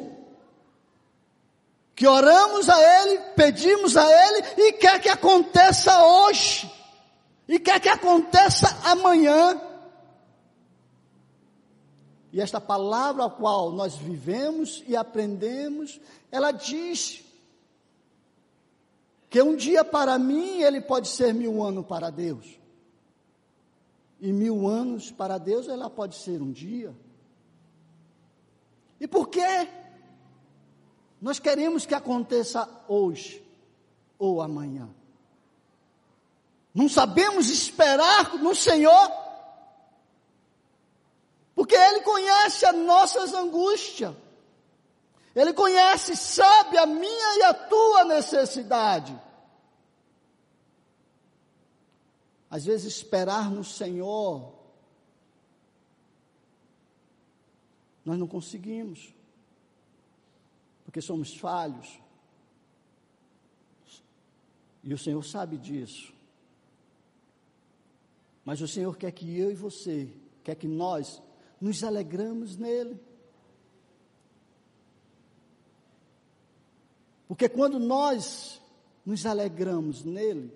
Que 1.93 2.07
oramos 2.07 2.69
a 2.69 2.79
Ele, 3.01 3.19
pedimos 3.35 3.97
a 3.97 4.05
Ele 4.05 4.45
e 4.59 4.71
quer 4.71 5.01
que 5.01 5.09
aconteça 5.09 6.01
hoje. 6.05 6.71
E 7.49 7.59
quer 7.59 7.81
que 7.81 7.89
aconteça 7.89 8.79
amanhã. 8.85 9.72
E 12.33 12.41
esta 12.41 12.59
palavra 12.59 13.25
a 13.25 13.29
qual 13.29 13.71
nós 13.71 13.95
vivemos 13.95 14.83
e 14.87 14.97
aprendemos, 14.97 16.01
ela 16.31 16.51
diz 16.51 17.23
que 19.29 19.41
um 19.41 19.55
dia 19.55 19.85
para 19.85 20.19
mim 20.19 20.61
ele 20.61 20.81
pode 20.81 21.07
ser 21.07 21.33
mil 21.33 21.63
anos 21.63 21.85
para 21.85 22.09
Deus 22.09 22.63
e 24.23 24.31
mil 24.31 24.65
anos 24.67 25.11
para 25.11 25.37
Deus, 25.37 25.67
ela 25.67 25.89
pode 25.89 26.15
ser 26.15 26.41
um 26.41 26.49
dia. 26.49 26.95
E 28.97 29.05
por 29.05 29.27
que 29.27 29.67
nós 31.21 31.39
queremos 31.39 31.85
que 31.85 31.93
aconteça 31.93 32.67
hoje 32.87 33.45
ou 34.17 34.41
amanhã? 34.41 34.89
Não 36.73 36.87
sabemos 36.87 37.49
esperar 37.49 38.35
no 38.35 38.55
Senhor, 38.55 39.11
porque 41.55 41.75
Ele 41.75 42.01
conhece 42.01 42.65
as 42.65 42.75
nossas 42.75 43.33
angústias, 43.33 44.15
Ele 45.35 45.53
conhece, 45.53 46.15
sabe 46.15 46.77
a 46.77 46.85
minha 46.85 47.39
e 47.39 47.43
a 47.43 47.53
tua 47.53 48.03
necessidade. 48.05 49.19
Às 52.49 52.65
vezes, 52.65 52.97
esperar 52.97 53.49
no 53.49 53.63
Senhor, 53.63 54.53
nós 58.05 58.19
não 58.19 58.27
conseguimos, 58.27 59.11
porque 60.85 61.01
somos 61.01 61.35
falhos. 61.35 61.99
E 64.83 64.93
o 64.93 64.97
Senhor 64.99 65.23
sabe 65.23 65.57
disso. 65.57 66.13
Mas 68.45 68.61
o 68.61 68.67
Senhor 68.67 68.97
quer 68.97 69.11
que 69.11 69.35
eu 69.35 69.49
e 69.49 69.55
você, 69.55 70.13
quer 70.43 70.55
que 70.55 70.67
nós 70.67 71.22
nos 71.63 71.81
alegramos 71.81 72.57
nele. 72.57 72.99
Porque 77.25 77.47
quando 77.47 77.79
nós 77.79 78.61
nos 79.05 79.25
alegramos 79.25 80.03
nele, 80.03 80.53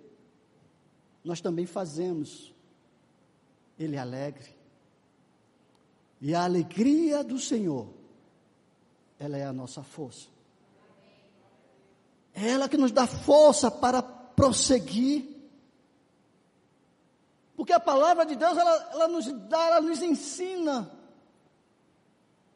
nós 1.24 1.40
também 1.40 1.66
fazemos 1.66 2.54
ele 3.80 3.98
alegre. 3.98 4.54
E 6.20 6.36
a 6.36 6.44
alegria 6.44 7.24
do 7.24 7.40
Senhor, 7.40 7.88
ela 9.18 9.38
é 9.38 9.46
a 9.46 9.54
nossa 9.54 9.82
força. 9.84 10.28
É 12.34 12.50
ela 12.50 12.68
que 12.68 12.76
nos 12.76 12.92
dá 12.92 13.08
força 13.08 13.72
para 13.72 14.02
prosseguir. 14.04 15.24
Porque 17.56 17.72
a 17.72 17.80
palavra 17.80 18.26
de 18.26 18.36
Deus, 18.36 18.58
ela, 18.58 18.90
ela 18.92 19.08
nos 19.08 19.26
dá, 19.48 19.68
ela 19.68 19.82
nos 19.82 20.02
ensina. 20.02 20.97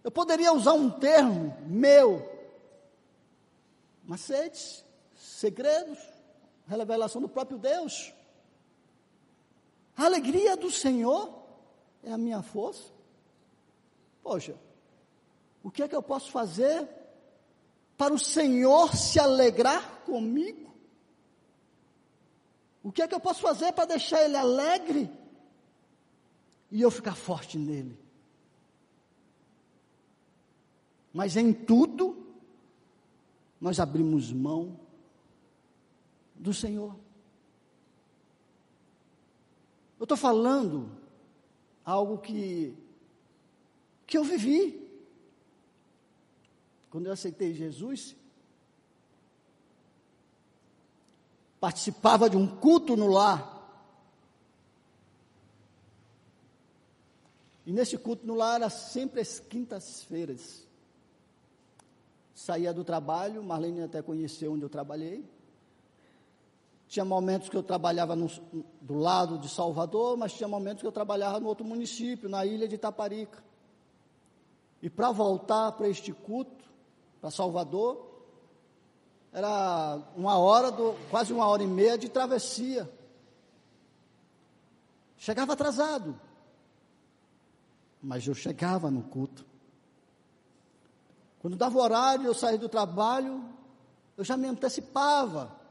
Eu 0.03 0.11
poderia 0.11 0.51
usar 0.53 0.73
um 0.73 0.89
termo 0.89 1.55
meu, 1.67 2.27
macetes, 4.03 4.83
segredos, 5.15 5.99
revelação 6.67 7.21
do 7.21 7.29
próprio 7.29 7.57
Deus. 7.57 8.13
A 9.95 10.05
alegria 10.05 10.57
do 10.57 10.71
Senhor 10.71 11.31
é 12.03 12.11
a 12.11 12.17
minha 12.17 12.41
força. 12.41 12.91
Poxa, 14.23 14.55
o 15.63 15.69
que 15.69 15.83
é 15.83 15.87
que 15.87 15.95
eu 15.95 16.01
posso 16.01 16.31
fazer 16.31 16.87
para 17.97 18.13
o 18.13 18.19
Senhor 18.19 18.95
se 18.95 19.19
alegrar 19.19 20.01
comigo? 20.05 20.71
O 22.83 22.91
que 22.91 23.03
é 23.03 23.07
que 23.07 23.13
eu 23.13 23.19
posso 23.19 23.41
fazer 23.41 23.71
para 23.73 23.85
deixar 23.85 24.23
Ele 24.23 24.35
alegre 24.35 25.11
e 26.71 26.81
eu 26.81 26.89
ficar 26.89 27.15
forte 27.15 27.59
nele? 27.59 27.99
Mas 31.13 31.35
em 31.35 31.51
tudo, 31.51 32.25
nós 33.59 33.79
abrimos 33.79 34.31
mão 34.31 34.79
do 36.35 36.53
Senhor. 36.53 36.95
Eu 39.99 40.03
estou 40.03 40.17
falando 40.17 40.89
algo 41.85 42.17
que, 42.17 42.75
que 44.07 44.17
eu 44.17 44.23
vivi. 44.23 44.81
Quando 46.89 47.05
eu 47.05 47.11
aceitei 47.11 47.53
Jesus, 47.53 48.15
participava 51.59 52.27
de 52.27 52.35
um 52.35 52.47
culto 52.47 52.97
no 52.97 53.07
lar. 53.07 53.59
E 57.63 57.71
nesse 57.71 57.97
culto 57.97 58.25
no 58.25 58.33
lar 58.33 58.55
era 58.55 58.69
sempre 58.71 59.21
as 59.21 59.39
quintas-feiras. 59.39 60.67
Saía 62.41 62.73
do 62.73 62.83
trabalho, 62.83 63.43
Marlene 63.43 63.83
até 63.83 64.01
conheceu 64.01 64.53
onde 64.53 64.63
eu 64.63 64.69
trabalhei. 64.69 65.23
Tinha 66.87 67.05
momentos 67.05 67.49
que 67.49 67.55
eu 67.55 67.61
trabalhava 67.61 68.15
no, 68.15 68.27
do 68.81 68.95
lado 68.95 69.37
de 69.37 69.47
Salvador, 69.47 70.17
mas 70.17 70.33
tinha 70.33 70.47
momentos 70.47 70.81
que 70.81 70.87
eu 70.87 70.91
trabalhava 70.91 71.39
no 71.39 71.47
outro 71.47 71.63
município, 71.63 72.27
na 72.27 72.43
ilha 72.43 72.67
de 72.67 72.73
Itaparica. 72.73 73.43
E 74.81 74.89
para 74.89 75.11
voltar 75.11 75.73
para 75.73 75.87
este 75.87 76.11
culto, 76.11 76.65
para 77.21 77.29
Salvador, 77.29 78.09
era 79.31 80.01
uma 80.15 80.39
hora, 80.39 80.71
do, 80.71 80.95
quase 81.11 81.31
uma 81.31 81.45
hora 81.45 81.61
e 81.61 81.67
meia 81.67 81.95
de 81.95 82.09
travessia. 82.09 82.91
Chegava 85.15 85.53
atrasado, 85.53 86.19
mas 88.01 88.25
eu 88.25 88.33
chegava 88.33 88.89
no 88.89 89.03
culto. 89.03 89.50
Quando 91.41 91.57
dava 91.57 91.77
o 91.77 91.81
horário, 91.81 92.25
eu 92.25 92.33
saía 92.33 92.57
do 92.57 92.69
trabalho, 92.69 93.43
eu 94.17 94.23
já 94.23 94.37
me 94.37 94.47
antecipava 94.47 95.61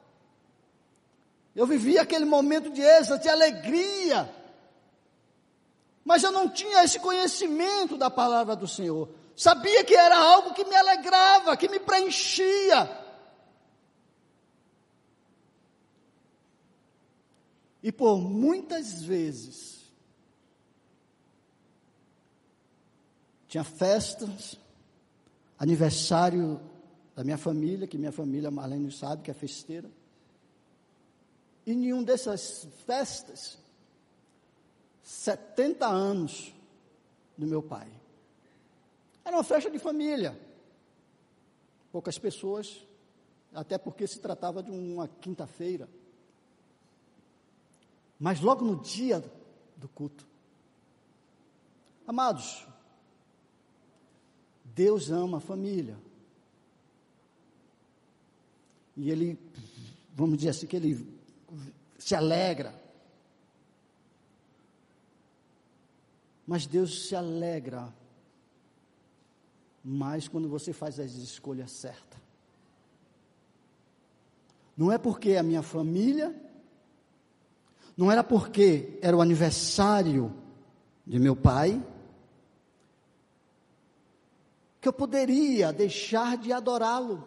eu 1.54 1.66
vivia 1.66 2.02
aquele 2.02 2.24
momento 2.24 2.70
de 2.70 2.80
êxtase, 2.80 3.22
de 3.22 3.28
alegria. 3.28 4.32
Mas 6.04 6.22
eu 6.22 6.30
não 6.30 6.48
tinha 6.48 6.84
esse 6.84 6.98
conhecimento 7.00 7.96
da 7.96 8.10
palavra 8.10 8.54
do 8.54 8.68
Senhor. 8.68 9.08
Sabia 9.36 9.84
que 9.84 9.94
era 9.94 10.16
algo 10.16 10.54
que 10.54 10.64
me 10.64 10.74
alegrava, 10.76 11.56
que 11.56 11.68
me 11.68 11.80
preenchia. 11.80 12.98
E 17.82 17.90
por 17.90 18.18
muitas 18.18 19.02
vezes, 19.02 19.80
tinha 23.48 23.64
festas, 23.64 24.59
aniversário 25.60 26.58
da 27.14 27.22
minha 27.22 27.36
família, 27.36 27.86
que 27.86 27.98
minha 27.98 28.10
família 28.10 28.50
Marlene 28.50 28.90
sabe 28.90 29.22
que 29.22 29.30
é 29.30 29.34
festeira. 29.34 29.90
E 31.66 31.74
nenhum 31.74 32.02
dessas 32.02 32.66
festas, 32.86 33.58
70 35.02 35.86
anos 35.86 36.54
do 37.36 37.46
meu 37.46 37.62
pai. 37.62 37.88
Era 39.22 39.36
uma 39.36 39.44
festa 39.44 39.70
de 39.70 39.78
família. 39.78 40.40
Poucas 41.92 42.18
pessoas, 42.18 42.82
até 43.54 43.76
porque 43.76 44.06
se 44.06 44.18
tratava 44.18 44.62
de 44.62 44.70
uma 44.70 45.06
quinta-feira. 45.06 45.86
Mas 48.18 48.40
logo 48.40 48.64
no 48.64 48.76
dia 48.76 49.22
do 49.76 49.88
culto. 49.88 50.26
Amados, 52.06 52.66
Deus 54.80 55.10
ama 55.10 55.36
a 55.36 55.40
família. 55.40 55.98
E 58.96 59.10
Ele, 59.10 59.38
vamos 60.14 60.38
dizer 60.38 60.48
assim, 60.48 60.66
que 60.66 60.74
Ele 60.74 61.06
se 61.98 62.14
alegra. 62.14 62.72
Mas 66.46 66.66
Deus 66.66 67.08
se 67.08 67.14
alegra 67.14 67.92
mais 69.84 70.26
quando 70.26 70.48
você 70.48 70.72
faz 70.72 70.98
as 70.98 71.12
escolhas 71.12 71.72
certas. 71.72 72.18
Não 74.74 74.90
é 74.90 74.96
porque 74.96 75.36
a 75.36 75.42
minha 75.42 75.62
família, 75.62 76.34
não 77.98 78.10
era 78.10 78.24
porque 78.24 78.98
era 79.02 79.14
o 79.14 79.20
aniversário 79.20 80.34
de 81.06 81.18
meu 81.18 81.36
pai, 81.36 81.84
que 84.80 84.88
eu 84.88 84.92
poderia 84.92 85.72
deixar 85.72 86.38
de 86.38 86.52
adorá-lo. 86.52 87.26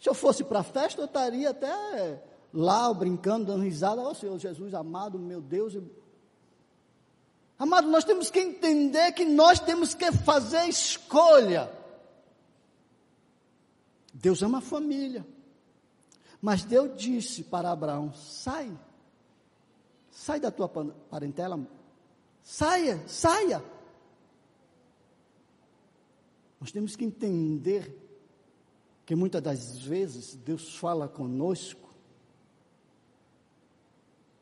Se 0.00 0.08
eu 0.08 0.14
fosse 0.14 0.42
para 0.42 0.60
a 0.60 0.64
festa, 0.64 1.00
eu 1.00 1.06
estaria 1.06 1.50
até 1.50 2.22
lá 2.52 2.92
brincando, 2.92 3.46
dando 3.46 3.62
risada. 3.62 4.02
Ó 4.02 4.10
oh, 4.10 4.14
Senhor 4.14 4.38
Jesus 4.38 4.74
amado, 4.74 5.18
meu 5.18 5.40
Deus. 5.40 5.76
Amado, 7.58 7.88
nós 7.88 8.04
temos 8.04 8.30
que 8.30 8.40
entender 8.40 9.12
que 9.12 9.24
nós 9.24 9.60
temos 9.60 9.94
que 9.94 10.10
fazer 10.12 10.64
escolha. 10.66 11.70
Deus 14.12 14.42
ama 14.42 14.58
a 14.58 14.60
família. 14.60 15.26
Mas 16.42 16.64
Deus 16.64 16.98
disse 16.98 17.44
para 17.44 17.70
Abraão: 17.70 18.12
sai, 18.12 18.70
sai 20.10 20.38
da 20.38 20.50
tua 20.50 20.68
parentela, 20.68 21.58
saia, 22.42 23.02
saia. 23.08 23.64
Nós 26.64 26.72
temos 26.72 26.96
que 26.96 27.04
entender 27.04 27.94
que 29.04 29.14
muitas 29.14 29.42
das 29.42 29.76
vezes 29.80 30.34
Deus 30.34 30.74
fala 30.76 31.06
conosco, 31.06 31.90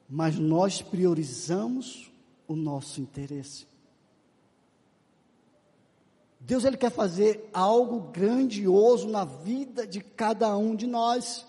mas 0.09 0.39
nós 0.39 0.81
priorizamos 0.81 2.13
o 2.47 2.55
nosso 2.55 3.01
interesse. 3.01 3.67
Deus 6.39 6.65
ele 6.65 6.77
quer 6.77 6.93
fazer 6.93 7.51
algo 7.53 8.13
grandioso 8.13 9.09
na 9.09 9.25
vida 9.25 9.85
de 9.85 10.01
cada 10.01 10.57
um 10.57 10.77
de 10.77 10.87
nós. 10.87 11.45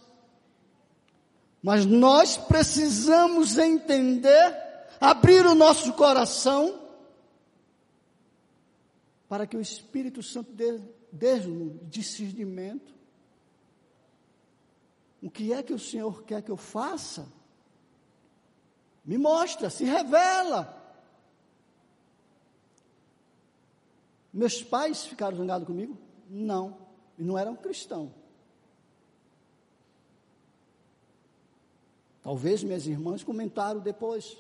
Mas 1.62 1.86
nós 1.86 2.36
precisamos 2.36 3.60
entender, 3.60 4.58
abrir 5.00 5.46
o 5.46 5.54
nosso 5.54 5.94
coração 5.94 6.83
para 9.34 9.48
que 9.48 9.58
o 9.58 9.62
Espírito 9.62 10.22
Santo 10.22 10.52
dê, 10.52 10.80
dê 11.12 11.40
discernimento 11.90 12.94
o 15.24 15.28
que 15.28 15.52
é 15.52 15.64
que 15.64 15.74
o 15.74 15.80
Senhor 15.80 16.22
quer 16.22 16.44
que 16.44 16.52
eu 16.52 16.56
faça? 16.56 17.28
Me 19.04 19.18
mostra, 19.18 19.72
se 19.72 19.86
revela. 19.86 20.80
Meus 24.32 24.62
pais 24.62 25.04
ficaram 25.04 25.36
zangados 25.36 25.66
comigo? 25.66 25.98
Não, 26.30 26.78
e 27.18 27.24
não 27.24 27.36
eram 27.36 27.56
cristãos. 27.56 28.12
Talvez 32.22 32.64
minhas 32.64 32.86
irmãs 32.86 33.24
comentaram 33.24 33.80
depois. 33.80 34.38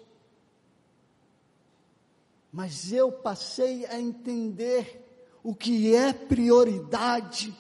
Mas 2.54 2.94
eu 2.94 3.12
passei 3.12 3.84
a 3.88 4.00
entender 4.00 5.04
o 5.42 5.56
que 5.56 5.96
é 5.96 6.14
prioridade 6.14 7.52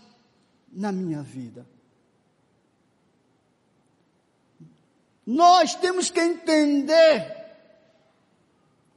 na 0.71 0.91
minha 0.91 1.23
vida. 1.23 1.67
Nós 5.25 5.73
temos 5.73 6.11
que 6.11 6.19
entender 6.19 7.43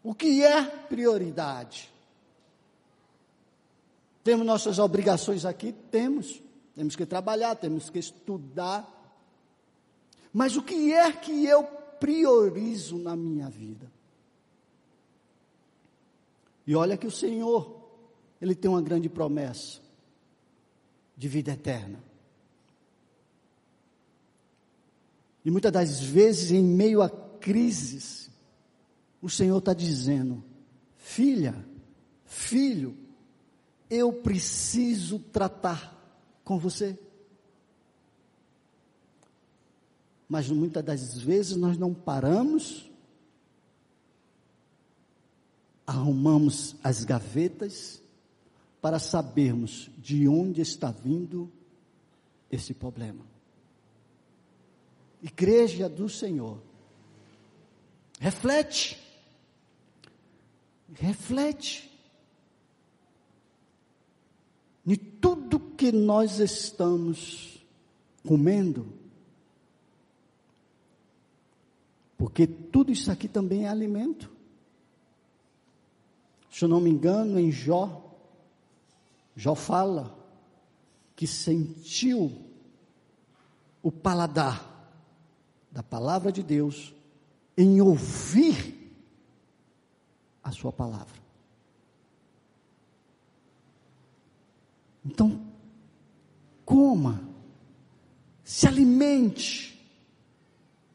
o 0.04 0.14
que 0.14 0.44
é 0.44 0.62
prioridade. 0.64 1.90
Temos 4.22 4.46
nossas 4.46 4.78
obrigações 4.78 5.46
aqui? 5.46 5.72
Temos. 5.72 6.42
Temos 6.74 6.94
que 6.94 7.06
trabalhar, 7.06 7.54
temos 7.54 7.88
que 7.88 7.98
estudar. 7.98 8.86
Mas 10.30 10.56
o 10.56 10.62
que 10.62 10.92
é 10.92 11.10
que 11.10 11.46
eu 11.46 11.64
priorizo 11.98 12.98
na 12.98 13.16
minha 13.16 13.48
vida? 13.48 13.95
E 16.66 16.74
olha 16.74 16.96
que 16.96 17.06
o 17.06 17.10
Senhor, 17.10 17.88
Ele 18.40 18.54
tem 18.54 18.70
uma 18.70 18.82
grande 18.82 19.08
promessa 19.08 19.80
de 21.16 21.28
vida 21.28 21.52
eterna. 21.52 22.02
E 25.44 25.50
muitas 25.50 25.70
das 25.70 26.00
vezes, 26.00 26.50
em 26.50 26.62
meio 26.62 27.00
a 27.00 27.08
crises, 27.08 28.28
o 29.22 29.30
Senhor 29.30 29.58
está 29.58 29.72
dizendo: 29.72 30.42
filha, 30.96 31.64
filho, 32.24 32.96
eu 33.88 34.12
preciso 34.12 35.20
tratar 35.20 35.94
com 36.42 36.58
você. 36.58 36.98
Mas 40.28 40.50
muitas 40.50 40.84
das 40.84 41.16
vezes 41.16 41.56
nós 41.56 41.78
não 41.78 41.94
paramos, 41.94 42.90
arrumamos 45.86 46.76
as 46.82 47.04
gavetas 47.04 48.02
para 48.80 48.98
sabermos 48.98 49.90
de 49.98 50.26
onde 50.28 50.60
está 50.60 50.90
vindo 50.90 51.50
esse 52.50 52.74
problema 52.74 53.36
igreja 55.26 55.88
do 55.88 56.08
Senhor. 56.08 56.60
Reflete. 58.20 58.96
Reflete. 60.94 61.90
De 64.84 64.96
tudo 64.96 65.58
que 65.58 65.90
nós 65.90 66.38
estamos 66.38 67.60
comendo. 68.24 68.92
Porque 72.16 72.46
tudo 72.46 72.92
isso 72.92 73.10
aqui 73.10 73.28
também 73.28 73.64
é 73.64 73.68
alimento. 73.68 74.30
Se 76.56 76.64
eu 76.64 76.70
não 76.70 76.80
me 76.80 76.88
engano, 76.88 77.38
em 77.38 77.52
Jó, 77.52 78.02
Jó 79.36 79.54
fala 79.54 80.18
que 81.14 81.26
sentiu 81.26 82.32
o 83.82 83.92
paladar 83.92 84.90
da 85.70 85.82
palavra 85.82 86.32
de 86.32 86.42
Deus 86.42 86.94
em 87.58 87.78
ouvir 87.82 88.90
a 90.42 90.50
sua 90.50 90.72
palavra. 90.72 91.20
Então, 95.04 95.46
coma, 96.64 97.22
se 98.42 98.66
alimente, 98.66 99.78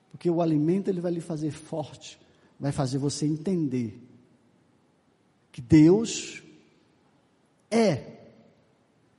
porque 0.09 0.27
o 0.27 0.41
alimento 0.41 0.87
ele 0.87 1.01
vai 1.01 1.11
lhe 1.11 1.21
fazer 1.21 1.51
forte, 1.51 2.19
vai 2.59 2.71
fazer 2.71 2.97
você 2.97 3.27
entender 3.27 4.10
que 5.51 5.61
Deus 5.61 6.41
é 7.69 8.19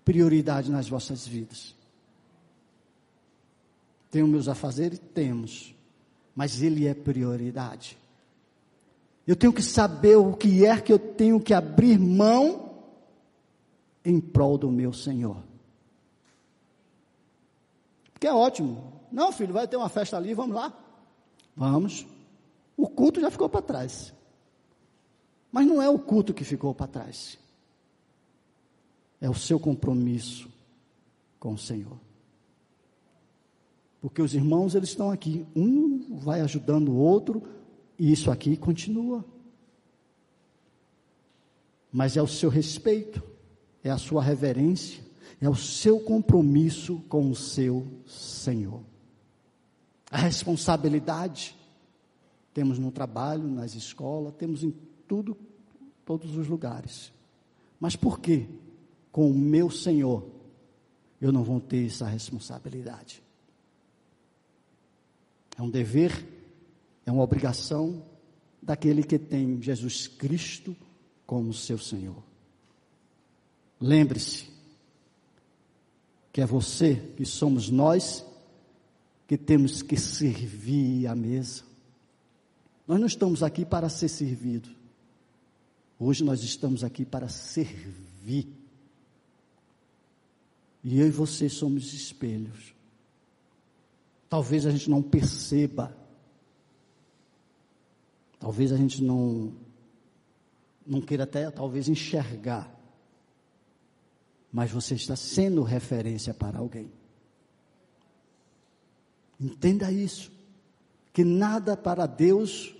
prioridade 0.05 0.71
nas 0.71 0.89
vossas 0.89 1.27
vidas. 1.27 1.75
Tenho 4.11 4.27
meus 4.27 4.49
afazeres? 4.49 5.01
Temos. 5.15 5.75
Mas 6.35 6.63
Ele 6.63 6.87
é 6.87 6.95
prioridade. 6.95 7.99
Eu 9.27 9.37
tenho 9.37 9.53
que 9.53 9.63
saber 9.63 10.17
o 10.17 10.35
que 10.35 10.67
é 10.67 10.81
que 10.81 10.93
eu 10.93 10.99
tenho 10.99 11.41
que 11.41 11.55
abrir 11.55 11.99
mão 11.99 12.73
em 14.05 14.21
prol 14.21 14.59
do 14.59 14.71
meu 14.71 14.93
Senhor. 14.93 15.43
Que 18.19 18.27
é 18.27 18.33
ótimo. 18.33 19.01
Não, 19.11 19.33
filho, 19.33 19.53
vai 19.53 19.69
ter 19.69 19.77
uma 19.77 19.89
festa 19.89 20.17
ali, 20.17 20.35
vamos 20.35 20.57
lá. 20.57 20.73
Vamos. 21.57 22.07
O 22.77 22.89
culto 22.89 23.21
já 23.21 23.31
ficou 23.31 23.49
para 23.49 23.63
trás. 23.63 24.13
Mas 25.53 25.67
não 25.67 25.83
é 25.83 25.89
o 25.89 25.99
culto 25.99 26.33
que 26.33 26.43
ficou 26.43 26.75
para 26.75 26.87
trás. 26.87 27.39
É 29.21 29.29
o 29.29 29.35
seu 29.35 29.61
compromisso 29.61 30.49
com 31.39 31.53
o 31.53 31.59
Senhor. 31.59 32.01
Porque 34.01 34.23
os 34.23 34.35
irmãos, 34.35 34.75
eles 34.75 34.89
estão 34.89 35.11
aqui. 35.11 35.47
Um 35.55 36.19
vai 36.19 36.41
ajudando 36.41 36.89
o 36.89 36.97
outro, 36.97 37.43
e 37.99 38.11
isso 38.11 38.31
aqui 38.31 38.57
continua. 38.57 39.25
Mas 41.93 42.17
é 42.17 42.23
o 42.23 42.27
seu 42.27 42.49
respeito, 42.49 43.23
é 43.85 43.91
a 43.91 43.99
sua 43.99 44.23
reverência, 44.23 45.05
é 45.41 45.49
o 45.49 45.55
seu 45.55 46.01
compromisso 46.01 47.01
com 47.09 47.31
o 47.31 47.37
seu 47.37 47.87
Senhor. 48.07 48.81
A 50.11 50.17
responsabilidade 50.17 51.57
temos 52.55 52.79
no 52.79 52.91
trabalho, 52.91 53.47
nas 53.47 53.75
escolas, 53.75 54.35
temos 54.35 54.65
em 54.65 54.75
tudo, 55.07 55.37
todos 56.05 56.37
os 56.37 56.49
lugares. 56.49 57.13
Mas 57.79 57.97
por 57.97 58.21
que 58.21 58.49
com 59.11 59.31
o 59.31 59.35
meu 59.35 59.71
Senhor 59.71 60.25
eu 61.21 61.33
não 61.33 61.43
vou 61.43 61.61
ter 61.61 61.87
essa 61.87 62.07
responsabilidade? 62.07 63.23
É 65.57 65.63
um 65.63 65.71
dever, 65.71 66.27
é 67.05 67.13
uma 67.13 67.23
obrigação 67.23 68.03
daquele 68.63 69.03
que 69.03 69.19
tem 69.19 69.61
Jesus 69.61 70.07
Cristo 70.07 70.77
como 71.27 71.53
seu 71.53 71.79
Senhor. 71.79 72.23
Lembre-se 73.81 74.49
que 76.33 76.41
é 76.41 76.47
você, 76.47 76.95
que 77.17 77.27
somos 77.27 77.69
nós, 77.69 78.25
que 79.27 79.37
temos 79.37 79.83
que 79.83 79.97
servir 79.97 81.07
a 81.07 81.15
mesa. 81.15 81.65
Nós 82.87 82.99
não 82.99 83.07
estamos 83.07 83.43
aqui 83.43 83.65
para 83.65 83.89
ser 83.89 84.09
servidos. 84.09 84.82
Hoje 86.05 86.25
nós 86.25 86.43
estamos 86.43 86.83
aqui 86.83 87.05
para 87.05 87.29
servir. 87.29 88.49
E 90.83 90.99
eu 90.99 91.07
e 91.07 91.11
você 91.13 91.49
somos 91.49 91.95
espelhos. 91.95 92.75
Talvez 94.29 94.67
a 94.67 94.73
gente 94.73 94.91
não 94.91 95.01
perceba. 95.01 95.97
Talvez 98.41 98.73
a 98.73 98.77
gente 98.77 99.01
não 99.01 99.55
não 100.85 101.01
queira 101.01 101.23
até 101.23 101.49
talvez 101.53 101.89
enxergar. 101.89 102.69
Mas 104.53 104.73
você 104.73 104.97
está 104.97 105.15
sendo 105.15 105.63
referência 105.63 106.35
para 106.35 106.59
alguém. 106.59 106.91
Entenda 109.39 109.93
isso. 109.93 110.33
Que 111.13 111.23
nada 111.23 111.77
para 111.77 112.07
Deus 112.07 112.75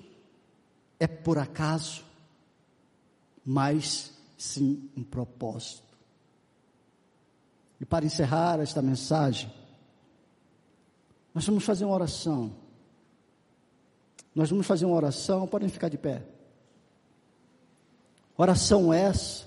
é 0.99 1.07
por 1.07 1.39
acaso, 1.39 2.05
mas 3.45 4.13
sim 4.37 4.91
um 4.97 5.03
propósito. 5.03 5.93
E 7.81 7.85
para 7.85 8.05
encerrar 8.05 8.61
esta 8.61 8.81
mensagem, 8.81 9.53
nós 11.35 11.47
vamos 11.47 11.65
fazer 11.65 11.85
uma 11.85 11.95
oração. 11.95 12.53
Nós 14.35 14.51
vamos 14.51 14.67
fazer 14.67 14.85
uma 14.85 14.97
oração, 14.97 15.47
podem 15.47 15.69
ficar 15.69 15.89
de 15.89 15.99
pé. 15.99 16.25
Oração 18.37 18.93
essa, 18.93 19.47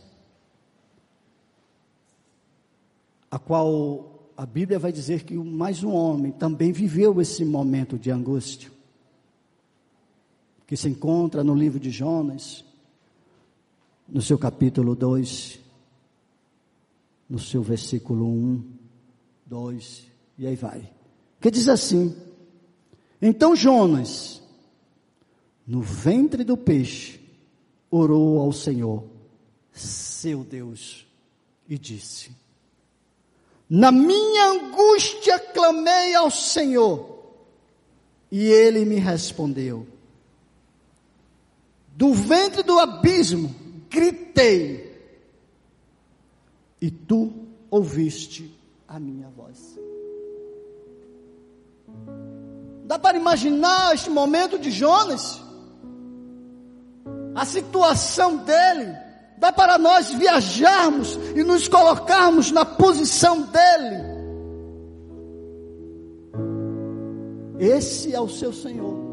a 3.32 3.40
qual 3.40 4.32
a 4.38 4.46
Bíblia 4.46 4.78
vai 4.78 4.92
dizer 4.92 5.24
que 5.24 5.34
mais 5.36 5.84
um 5.84 5.92
homem 5.92 6.32
também 6.32 6.72
viveu 6.72 7.20
esse 7.22 7.44
momento 7.44 7.98
de 7.98 8.12
angústia, 8.12 8.72
que 10.68 10.76
se 10.76 10.90
encontra 10.90 11.44
no 11.44 11.56
livro 11.56 11.80
de 11.80 11.90
Jonas, 11.90 12.64
no 14.08 14.22
seu 14.22 14.38
capítulo 14.38 14.96
2, 14.96 15.60
no 17.30 17.40
seu 17.40 17.62
versículo 17.62 18.26
1, 18.26 18.64
2, 19.48 20.08
e 20.38 20.48
aí 20.48 20.56
vai 20.56 20.96
que 21.46 21.52
diz 21.52 21.70
assim: 21.70 22.16
Então 23.22 23.56
Jonas, 23.56 24.42
no 25.68 25.80
ventre 25.80 26.44
do 26.44 26.58
peixe, 26.58 27.20
orou 27.92 28.40
ao 28.40 28.52
Senhor, 28.52 29.04
seu 29.72 30.44
Deus, 30.44 31.06
e 31.70 31.78
disse: 31.78 32.32
Na 33.70 33.92
minha 33.92 34.46
angústia 34.54 35.38
clamei 35.38 36.16
ao 36.16 36.32
Senhor, 36.32 37.36
e 38.32 38.46
ele 38.46 38.84
me 38.84 38.96
respondeu. 38.96 39.86
Do 41.96 42.12
ventre 42.12 42.64
do 42.64 42.80
abismo 42.80 43.54
gritei, 43.90 44.96
e 46.82 46.92
tu 46.92 47.34
ouviste 47.70 48.56
a 48.88 49.00
minha 49.00 49.30
voz. 49.30 49.80
Dá 52.86 53.00
para 53.00 53.18
imaginar 53.18 53.96
este 53.96 54.10
momento 54.10 54.60
de 54.60 54.70
Jonas? 54.70 55.42
A 57.34 57.46
situação 57.46 58.38
dele. 58.38 58.96
Dá 59.38 59.52
para 59.52 59.78
nós 59.78 60.12
viajarmos 60.12 61.16
e 61.36 61.44
nos 61.44 61.68
colocarmos 61.68 62.52
na 62.52 62.64
posição 62.64 63.42
dele. 63.42 64.16
Esse 67.60 68.14
é 68.14 68.22
o 68.22 68.30
seu 68.30 68.54
Senhor. 68.54 69.05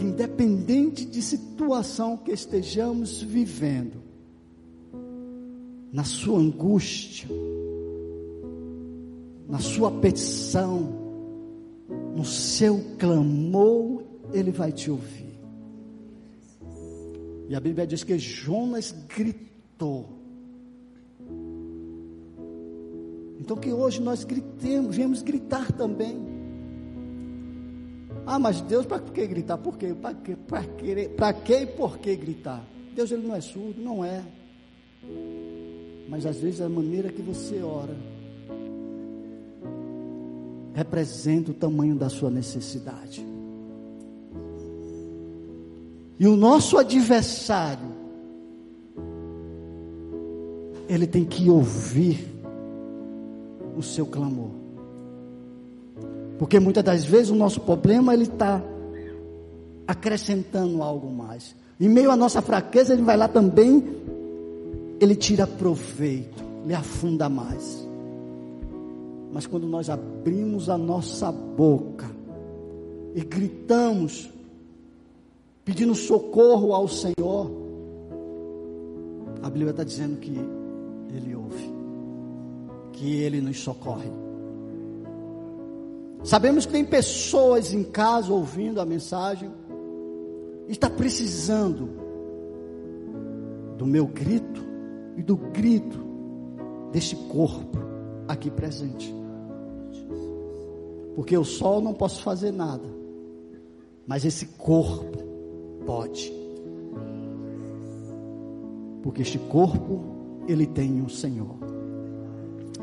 Independente 0.00 1.04
de 1.04 1.20
situação 1.20 2.16
que 2.16 2.30
estejamos 2.30 3.22
vivendo, 3.22 4.02
na 5.92 6.04
sua 6.04 6.38
angústia, 6.38 7.28
na 9.48 9.58
sua 9.58 9.90
petição, 9.90 11.08
no 12.14 12.24
seu 12.24 12.80
clamor, 12.98 14.02
Ele 14.32 14.50
vai 14.50 14.72
te 14.72 14.90
ouvir. 14.90 15.38
E 17.48 17.54
a 17.54 17.60
Bíblia 17.60 17.86
diz 17.86 18.04
que 18.04 18.18
Jonas 18.18 18.94
gritou. 19.08 20.18
Então 23.40 23.56
que 23.56 23.72
hoje 23.72 24.02
nós 24.02 24.24
gritemos, 24.24 24.94
viemos 24.94 25.22
gritar 25.22 25.72
também. 25.72 26.37
Ah, 28.30 28.38
mas 28.38 28.60
Deus, 28.60 28.84
para 28.84 29.00
que 29.00 29.26
gritar? 29.26 29.56
Por 29.56 29.78
quê? 29.78 29.94
Para 29.94 30.14
que, 30.14 30.36
para 30.36 30.62
que, 30.62 31.08
para 31.08 31.32
que 31.32 31.54
e 31.60 31.66
por 31.66 31.96
que 31.96 32.14
gritar? 32.14 32.62
Deus 32.94 33.10
ele 33.10 33.26
não 33.26 33.34
é 33.34 33.40
surdo, 33.40 33.80
não 33.80 34.04
é. 34.04 34.22
Mas 36.10 36.26
às 36.26 36.36
vezes 36.36 36.60
a 36.60 36.68
maneira 36.68 37.08
que 37.08 37.22
você 37.22 37.62
ora 37.62 37.96
representa 40.74 41.52
o 41.52 41.54
tamanho 41.54 41.94
da 41.94 42.10
sua 42.10 42.28
necessidade. 42.28 43.26
E 46.20 46.28
o 46.28 46.36
nosso 46.36 46.76
adversário, 46.76 47.88
ele 50.86 51.06
tem 51.06 51.24
que 51.24 51.48
ouvir 51.48 52.28
o 53.74 53.82
seu 53.82 54.04
clamor. 54.04 54.57
Porque 56.38 56.60
muitas 56.60 56.84
das 56.84 57.04
vezes 57.04 57.30
o 57.30 57.34
nosso 57.34 57.60
problema 57.60 58.14
ele 58.14 58.24
está 58.24 58.62
acrescentando 59.86 60.82
algo 60.82 61.10
mais. 61.10 61.56
Em 61.80 61.88
meio 61.88 62.10
à 62.10 62.16
nossa 62.16 62.42
fraqueza, 62.42 62.92
ele 62.92 63.02
vai 63.02 63.16
lá 63.16 63.28
também, 63.28 63.82
ele 65.00 65.14
tira 65.14 65.46
proveito, 65.46 66.44
ele 66.64 66.74
afunda 66.74 67.28
mais. 67.28 67.88
Mas 69.32 69.46
quando 69.46 69.66
nós 69.66 69.88
abrimos 69.90 70.68
a 70.68 70.78
nossa 70.78 71.30
boca 71.30 72.06
e 73.14 73.20
gritamos, 73.22 74.30
pedindo 75.64 75.94
socorro 75.94 76.72
ao 76.72 76.88
Senhor, 76.88 77.50
a 79.42 79.50
Bíblia 79.50 79.70
está 79.70 79.84
dizendo 79.84 80.18
que 80.18 80.32
Ele 81.14 81.34
ouve, 81.34 81.70
que 82.92 83.16
Ele 83.16 83.40
nos 83.40 83.60
socorre. 83.60 84.10
Sabemos 86.24 86.66
que 86.66 86.72
tem 86.72 86.84
pessoas 86.84 87.72
em 87.72 87.84
casa 87.84 88.32
ouvindo 88.32 88.80
a 88.80 88.84
mensagem, 88.84 89.50
e 90.68 90.72
está 90.72 90.90
precisando 90.90 91.88
do 93.78 93.86
meu 93.86 94.06
grito 94.06 94.60
e 95.16 95.22
do 95.22 95.36
grito 95.36 95.98
deste 96.92 97.16
corpo 97.16 97.78
aqui 98.28 98.50
presente. 98.50 99.14
Porque 101.14 101.34
eu 101.34 101.42
só 101.42 101.80
não 101.80 101.94
posso 101.94 102.22
fazer 102.22 102.52
nada. 102.52 102.84
Mas 104.06 104.24
esse 104.24 104.46
corpo 104.46 105.18
pode. 105.86 106.32
Porque 109.02 109.22
este 109.22 109.38
corpo, 109.38 110.04
ele 110.46 110.66
tem 110.66 111.00
um 111.00 111.08
Senhor. 111.08 111.56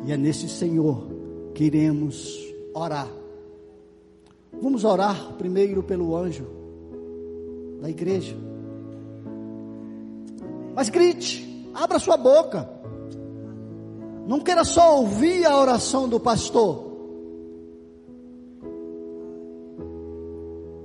E 0.06 0.12
é 0.12 0.18
nesse 0.18 0.50
Senhor 0.50 1.08
que 1.54 1.66
iremos 1.66 2.38
orar. 2.74 3.10
Vamos 4.62 4.84
orar 4.84 5.34
primeiro 5.38 5.84
pelo 5.84 6.16
anjo 6.16 6.46
da 7.82 7.90
igreja. 7.90 8.36
Mas 10.74 10.90
grite, 10.90 11.70
abra 11.74 12.00
sua 12.00 12.18
boca. 12.18 12.70
Não 14.28 14.40
queira 14.40 14.64
só 14.64 15.00
ouvir 15.00 15.46
a 15.46 15.60
oração 15.60 16.10
do 16.10 16.20
pastor. 16.20 16.84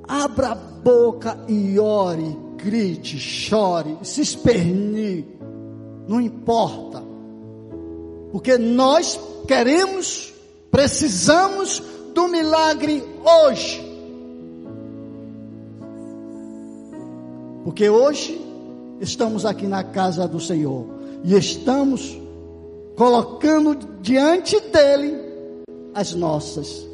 Abra 0.07 0.51
a 0.51 0.55
boca 0.55 1.39
e 1.49 1.79
ore, 1.79 2.37
grite, 2.57 3.19
chore, 3.19 3.97
se 4.03 4.21
espernie. 4.21 5.27
Não 6.07 6.21
importa. 6.21 7.03
Porque 8.31 8.59
nós 8.59 9.19
queremos, 9.47 10.33
precisamos 10.71 11.83
do 12.15 12.29
milagre 12.29 13.03
hoje. 13.25 13.91
Porque 17.65 17.89
hoje 17.89 18.41
estamos 19.01 19.45
aqui 19.45 19.67
na 19.67 19.85
casa 19.85 20.27
do 20.27 20.41
Senhor 20.41 20.87
e 21.23 21.35
estamos 21.35 22.19
colocando 22.97 23.77
diante 24.01 24.59
dele 24.61 25.17
as 25.95 26.15
nossas 26.15 26.87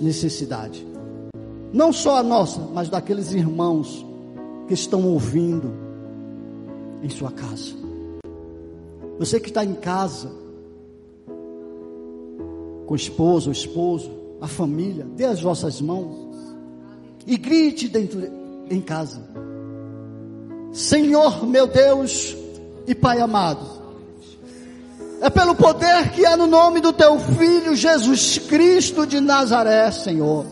necessidades. 0.00 0.84
Não 1.72 1.92
só 1.92 2.16
a 2.16 2.22
nossa, 2.22 2.60
mas 2.72 2.88
daqueles 2.88 3.32
irmãos 3.32 4.04
que 4.66 4.74
estão 4.74 5.06
ouvindo 5.06 5.72
em 7.02 7.08
sua 7.08 7.30
casa. 7.30 7.74
Você 9.18 9.38
que 9.38 9.48
está 9.48 9.64
em 9.64 9.74
casa, 9.74 10.30
com 12.86 12.94
o 12.94 12.96
esposo, 12.96 13.50
o 13.50 13.52
esposo, 13.52 14.10
a 14.40 14.48
família, 14.48 15.06
dê 15.16 15.24
as 15.24 15.40
vossas 15.40 15.80
mãos 15.80 16.30
e 17.26 17.36
grite 17.36 17.88
dentro 17.88 18.20
em 18.70 18.80
casa. 18.80 19.20
Senhor 20.72 21.46
meu 21.46 21.66
Deus 21.66 22.36
e 22.86 22.94
Pai 22.94 23.20
amado, 23.20 23.66
é 25.20 25.28
pelo 25.28 25.54
poder 25.54 26.10
que 26.12 26.24
há 26.24 26.36
no 26.36 26.46
nome 26.46 26.80
do 26.80 26.92
teu 26.92 27.18
filho 27.18 27.76
Jesus 27.76 28.38
Cristo 28.38 29.06
de 29.06 29.20
Nazaré, 29.20 29.90
Senhor, 29.90 30.46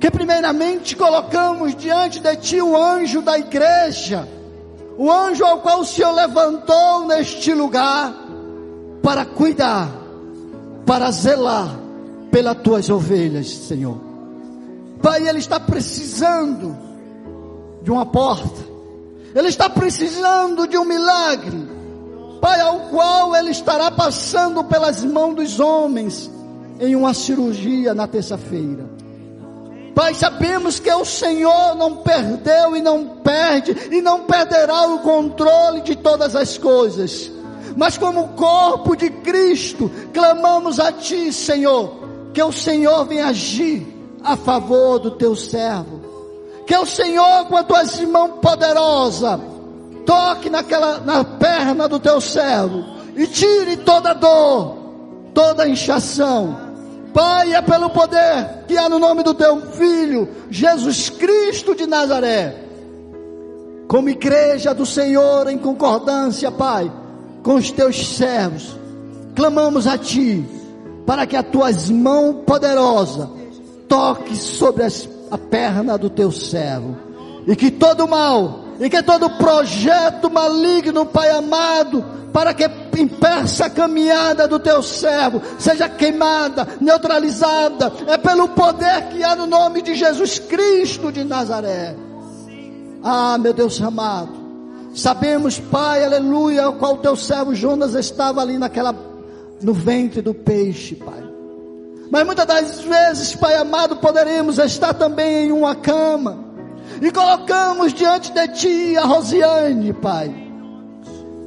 que 0.00 0.10
primeiramente 0.10 0.96
colocamos 0.96 1.76
diante 1.76 2.18
de 2.18 2.36
ti 2.36 2.60
o 2.60 2.76
anjo 2.76 3.22
da 3.22 3.38
igreja, 3.38 4.28
o 4.96 5.10
anjo 5.10 5.44
ao 5.44 5.60
qual 5.60 5.80
o 5.80 5.84
Senhor 5.84 6.12
levantou 6.12 7.06
neste 7.06 7.54
lugar 7.54 8.12
para 9.02 9.24
cuidar 9.24 9.88
para 10.84 11.10
zelar 11.10 11.87
pelas 12.30 12.56
tuas 12.62 12.88
ovelhas, 12.90 13.48
Senhor. 13.48 13.98
Pai, 15.02 15.28
ele 15.28 15.38
está 15.38 15.60
precisando 15.60 16.76
de 17.82 17.90
uma 17.90 18.06
porta, 18.06 18.60
ele 19.34 19.48
está 19.48 19.68
precisando 19.68 20.66
de 20.66 20.76
um 20.76 20.84
milagre, 20.84 21.68
Pai, 22.40 22.60
ao 22.60 22.80
qual 22.90 23.34
ele 23.34 23.50
estará 23.50 23.90
passando 23.90 24.62
pelas 24.64 25.04
mãos 25.04 25.34
dos 25.34 25.58
homens 25.60 26.30
em 26.80 26.94
uma 26.94 27.12
cirurgia 27.12 27.94
na 27.94 28.06
terça-feira. 28.06 28.86
Pai, 29.94 30.14
sabemos 30.14 30.78
que 30.78 30.92
o 30.92 31.04
Senhor 31.04 31.74
não 31.74 31.96
perdeu 31.96 32.76
e 32.76 32.82
não 32.82 33.18
perde 33.18 33.76
e 33.90 34.00
não 34.00 34.20
perderá 34.24 34.86
o 34.86 35.00
controle 35.00 35.80
de 35.80 35.96
todas 35.96 36.36
as 36.36 36.56
coisas 36.56 37.32
mas 37.78 37.96
como 37.96 38.30
corpo 38.30 38.96
de 38.96 39.08
Cristo, 39.08 39.88
clamamos 40.12 40.80
a 40.80 40.90
Ti, 40.90 41.32
Senhor, 41.32 41.97
que 42.38 42.42
o 42.44 42.52
Senhor 42.52 43.04
venha 43.04 43.26
agir 43.26 43.84
a 44.22 44.36
favor 44.36 45.00
do 45.00 45.10
Teu 45.10 45.34
servo, 45.34 46.00
que 46.64 46.76
o 46.76 46.86
Senhor, 46.86 47.46
com 47.46 47.56
a 47.56 47.64
Tua 47.64 47.82
mão 48.06 48.38
poderosa, 48.38 49.40
toque 50.06 50.48
naquela, 50.48 51.00
na 51.00 51.24
perna 51.24 51.88
do 51.88 51.98
Teu 51.98 52.20
servo, 52.20 52.84
e 53.16 53.26
tire 53.26 53.78
toda 53.78 54.12
dor, 54.12 54.76
toda 55.34 55.68
inchação, 55.68 56.56
Pai, 57.12 57.54
é 57.54 57.60
pelo 57.60 57.90
poder 57.90 58.66
que 58.68 58.78
há 58.78 58.88
no 58.88 59.00
nome 59.00 59.24
do 59.24 59.34
Teu 59.34 59.60
Filho, 59.72 60.28
Jesus 60.48 61.10
Cristo 61.10 61.74
de 61.74 61.88
Nazaré, 61.88 62.54
como 63.88 64.10
igreja 64.10 64.72
do 64.72 64.86
Senhor 64.86 65.48
em 65.48 65.58
concordância, 65.58 66.52
Pai, 66.52 66.88
com 67.42 67.56
os 67.56 67.72
teus 67.72 68.16
servos, 68.16 68.76
clamamos 69.34 69.88
a 69.88 69.98
ti, 69.98 70.46
para 71.08 71.26
que 71.26 71.36
a 71.36 71.42
tuas 71.42 71.88
mãos 71.88 72.44
poderosa 72.44 73.30
toque 73.88 74.36
sobre 74.36 74.84
as, 74.84 75.08
a 75.30 75.38
perna 75.38 75.96
do 75.96 76.10
teu 76.10 76.30
servo, 76.30 76.98
e 77.46 77.56
que 77.56 77.70
todo 77.70 78.06
mal, 78.06 78.64
e 78.78 78.90
que 78.90 79.02
todo 79.02 79.30
projeto 79.30 80.30
maligno, 80.30 81.06
Pai 81.06 81.30
amado, 81.30 82.04
para 82.30 82.52
que 82.52 82.70
impeça 82.98 83.64
a 83.64 83.70
caminhada 83.70 84.46
do 84.46 84.58
teu 84.58 84.82
servo, 84.82 85.40
seja 85.58 85.88
queimada, 85.88 86.68
neutralizada, 86.78 87.90
é 88.06 88.18
pelo 88.18 88.46
poder 88.48 89.08
que 89.08 89.24
há 89.24 89.34
no 89.34 89.46
nome 89.46 89.80
de 89.80 89.94
Jesus 89.94 90.38
Cristo 90.38 91.10
de 91.10 91.24
Nazaré. 91.24 91.96
Ah, 93.02 93.38
meu 93.38 93.54
Deus 93.54 93.80
amado, 93.80 94.36
Sabemos, 94.94 95.58
Pai, 95.58 96.04
aleluia, 96.04 96.70
qual 96.72 96.98
teu 96.98 97.16
servo 97.16 97.54
Jonas 97.54 97.94
estava 97.94 98.42
ali 98.42 98.58
naquela 98.58 99.07
no 99.62 99.72
ventre 99.72 100.22
do 100.22 100.34
peixe, 100.34 100.94
Pai. 100.94 101.22
Mas 102.10 102.24
muitas 102.24 102.46
das 102.46 102.80
vezes, 102.80 103.34
Pai 103.34 103.54
amado, 103.56 103.96
poderemos 103.96 104.58
estar 104.58 104.94
também 104.94 105.46
em 105.46 105.52
uma 105.52 105.74
cama 105.74 106.38
e 107.02 107.10
colocamos 107.10 107.92
diante 107.92 108.32
de 108.32 108.48
Ti 108.48 108.96
a 108.96 109.04
Rosiane, 109.04 109.92
Pai. 109.92 110.48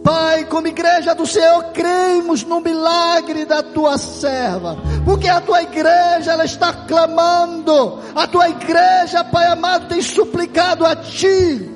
Pai, 0.03 0.45
como 0.45 0.67
igreja 0.67 1.13
do 1.13 1.27
Senhor, 1.27 1.65
cremos 1.73 2.43
no 2.43 2.59
milagre 2.59 3.45
da 3.45 3.61
tua 3.61 3.99
serva, 3.99 4.77
porque 5.05 5.27
a 5.27 5.39
tua 5.39 5.61
igreja 5.61 6.31
ela 6.31 6.45
está 6.45 6.73
clamando, 6.73 7.99
a 8.15 8.25
tua 8.27 8.49
igreja, 8.49 9.23
Pai 9.23 9.45
amado, 9.47 9.87
tem 9.87 10.01
suplicado 10.01 10.85
a 10.85 10.95
Ti 10.95 11.69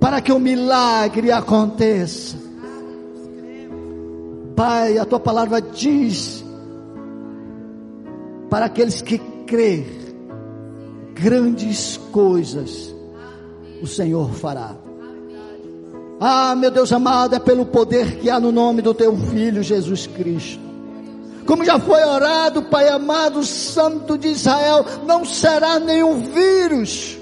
para 0.00 0.20
que 0.20 0.32
o 0.32 0.38
milagre 0.38 1.30
aconteça. 1.32 2.45
Pai, 4.56 4.96
a 4.96 5.04
tua 5.04 5.20
palavra 5.20 5.60
diz 5.60 6.42
para 8.48 8.66
aqueles 8.66 9.02
que 9.02 9.18
crê, 9.46 9.84
grandes 11.14 11.98
coisas 12.10 12.94
o 13.82 13.86
Senhor 13.86 14.32
fará. 14.32 14.74
Ah, 16.18 16.54
meu 16.56 16.70
Deus 16.70 16.90
amado, 16.90 17.34
é 17.34 17.38
pelo 17.38 17.66
poder 17.66 18.16
que 18.16 18.30
há 18.30 18.40
no 18.40 18.50
nome 18.50 18.80
do 18.80 18.94
teu 18.94 19.14
filho 19.14 19.62
Jesus 19.62 20.06
Cristo. 20.06 20.64
Como 21.44 21.62
já 21.62 21.78
foi 21.78 22.02
orado, 22.02 22.62
Pai 22.62 22.88
amado, 22.88 23.44
Santo 23.44 24.16
de 24.16 24.28
Israel, 24.28 24.86
não 25.06 25.24
será 25.26 25.78
nenhum 25.78 26.22
vírus 26.32 27.15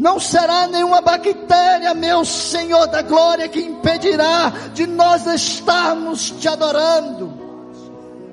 não 0.00 0.18
será 0.18 0.66
nenhuma 0.66 1.02
bactéria, 1.02 1.92
meu 1.92 2.24
Senhor 2.24 2.86
da 2.86 3.02
glória, 3.02 3.46
que 3.46 3.60
impedirá 3.60 4.50
de 4.72 4.86
nós 4.86 5.26
estarmos 5.26 6.30
te 6.30 6.48
adorando. 6.48 7.30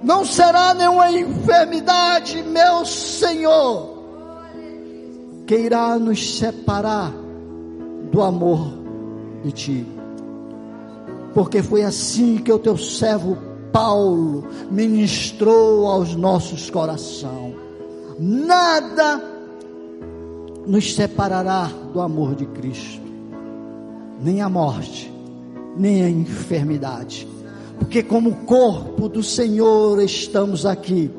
Não 0.01 0.24
será 0.24 0.74
nenhuma 0.74 1.11
enfermidade, 1.11 2.41
meu 2.41 2.86
Senhor, 2.86 3.97
que 5.45 5.57
irá 5.57 5.99
nos 5.99 6.38
separar 6.38 7.11
do 8.13 8.22
amor 8.22 8.72
de 9.43 9.51
Ti. 9.51 9.88
Porque 11.34 11.61
foi 11.61 11.84
assim 11.84 12.38
que 12.38 12.51
o 12.51 12.59
teu 12.59 12.78
servo 12.78 13.38
Paulo 13.74 14.47
ministrou 14.72 15.86
aos 15.86 16.15
nossos 16.15 16.70
corações. 16.70 17.57
Nada 18.18 19.36
nos 20.68 20.93
separará 20.93 21.72
do 21.93 22.01
amor 22.01 22.36
de 22.36 22.45
Cristo. 22.45 23.07
Nem 24.22 24.41
a 24.41 24.49
morte, 24.49 25.11
nem 25.76 26.03
a 26.03 26.09
enfermidade. 26.09 27.28
Porque, 27.80 28.03
como 28.03 28.45
corpo 28.45 29.07
do 29.07 29.24
Senhor, 29.24 30.01
estamos 30.01 30.65
aqui, 30.65 31.09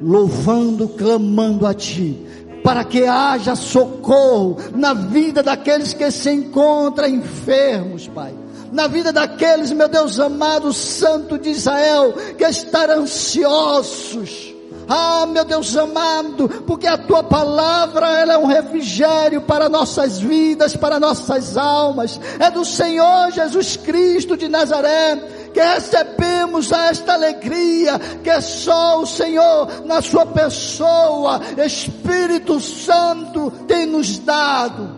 louvando, 0.00 0.88
clamando 0.88 1.66
a 1.66 1.74
Ti, 1.74 2.26
para 2.64 2.84
que 2.84 3.04
haja 3.04 3.54
socorro 3.54 4.56
na 4.74 4.94
vida 4.94 5.42
daqueles 5.42 5.92
que 5.92 6.10
se 6.10 6.30
encontram 6.30 7.08
enfermos, 7.08 8.08
Pai 8.08 8.34
na 8.72 8.86
vida 8.86 9.12
daqueles, 9.12 9.72
meu 9.72 9.88
Deus 9.88 10.20
amado, 10.20 10.72
Santo 10.72 11.38
de 11.38 11.50
Israel, 11.50 12.14
que 12.38 12.44
estão 12.44 13.02
ansiosos, 13.02 14.54
ah, 14.92 15.24
meu 15.24 15.44
Deus 15.44 15.76
amado, 15.76 16.48
porque 16.66 16.88
a 16.88 16.98
tua 16.98 17.22
palavra 17.22 18.18
ela 18.18 18.34
é 18.34 18.38
um 18.38 18.46
refrigério 18.46 19.40
para 19.42 19.68
nossas 19.68 20.18
vidas, 20.18 20.74
para 20.74 20.98
nossas 20.98 21.56
almas. 21.56 22.20
É 22.40 22.50
do 22.50 22.64
Senhor 22.64 23.30
Jesus 23.30 23.76
Cristo 23.76 24.36
de 24.36 24.48
Nazaré 24.48 25.16
que 25.54 25.60
recebemos 25.60 26.72
esta 26.72 27.14
alegria 27.14 27.98
que 28.22 28.40
só 28.40 29.00
o 29.00 29.06
Senhor, 29.06 29.84
na 29.84 30.02
Sua 30.02 30.26
pessoa, 30.26 31.40
Espírito 31.64 32.60
Santo, 32.60 33.50
tem 33.66 33.86
nos 33.86 34.18
dado. 34.18 34.90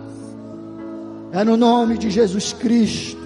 É 1.33 1.45
no 1.45 1.57
nome 1.57 1.99
de 1.99 2.11
Jesus 2.11 2.53
Cristo. 2.53 3.22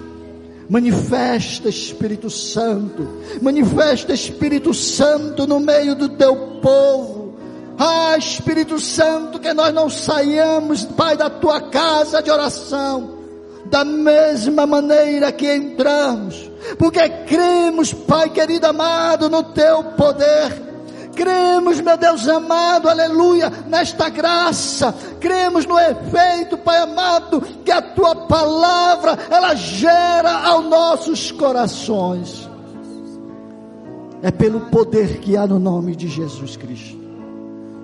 Manifesta 0.69 1.69
Espírito 1.69 2.29
Santo, 2.29 3.07
manifesta 3.41 4.13
Espírito 4.13 4.73
Santo 4.73 5.47
no 5.47 5.61
meio 5.61 5.95
do 5.95 6.09
teu 6.09 6.59
povo. 6.61 7.37
Ah, 7.79 8.17
Espírito 8.17 8.79
Santo, 8.79 9.39
que 9.39 9.53
nós 9.53 9.73
não 9.73 9.89
saiamos, 9.89 10.83
Pai, 10.83 11.15
da 11.15 11.29
tua 11.29 11.61
casa 11.69 12.21
de 12.21 12.29
oração, 12.29 13.17
da 13.65 13.85
mesma 13.85 14.65
maneira 14.65 15.31
que 15.31 15.49
entramos, 15.49 16.51
porque 16.77 17.07
cremos, 17.25 17.93
Pai 17.93 18.29
querido 18.29 18.67
amado, 18.67 19.29
no 19.29 19.43
teu 19.43 19.83
poder. 19.95 20.66
Cremos, 21.17 21.81
meu 21.81 21.97
Deus 21.97 22.27
amado, 22.27 22.87
aleluia, 22.87 23.49
nesta 23.67 24.07
graça. 24.07 24.93
Cremos 25.19 25.65
no 25.65 25.77
efeito, 25.79 26.59
Pai 26.59 26.77
amado, 26.77 27.41
que 27.41 27.71
a 27.71 27.81
tua 27.81 28.15
palavra 28.27 29.17
ela 29.27 29.55
gera 29.55 30.31
aos 30.45 30.65
nossos 30.65 31.31
corações. 31.31 32.47
É 34.21 34.29
pelo 34.29 34.61
poder 34.67 35.19
que 35.19 35.35
há 35.35 35.47
no 35.47 35.57
nome 35.57 35.95
de 35.95 36.07
Jesus 36.07 36.55
Cristo. 36.55 36.97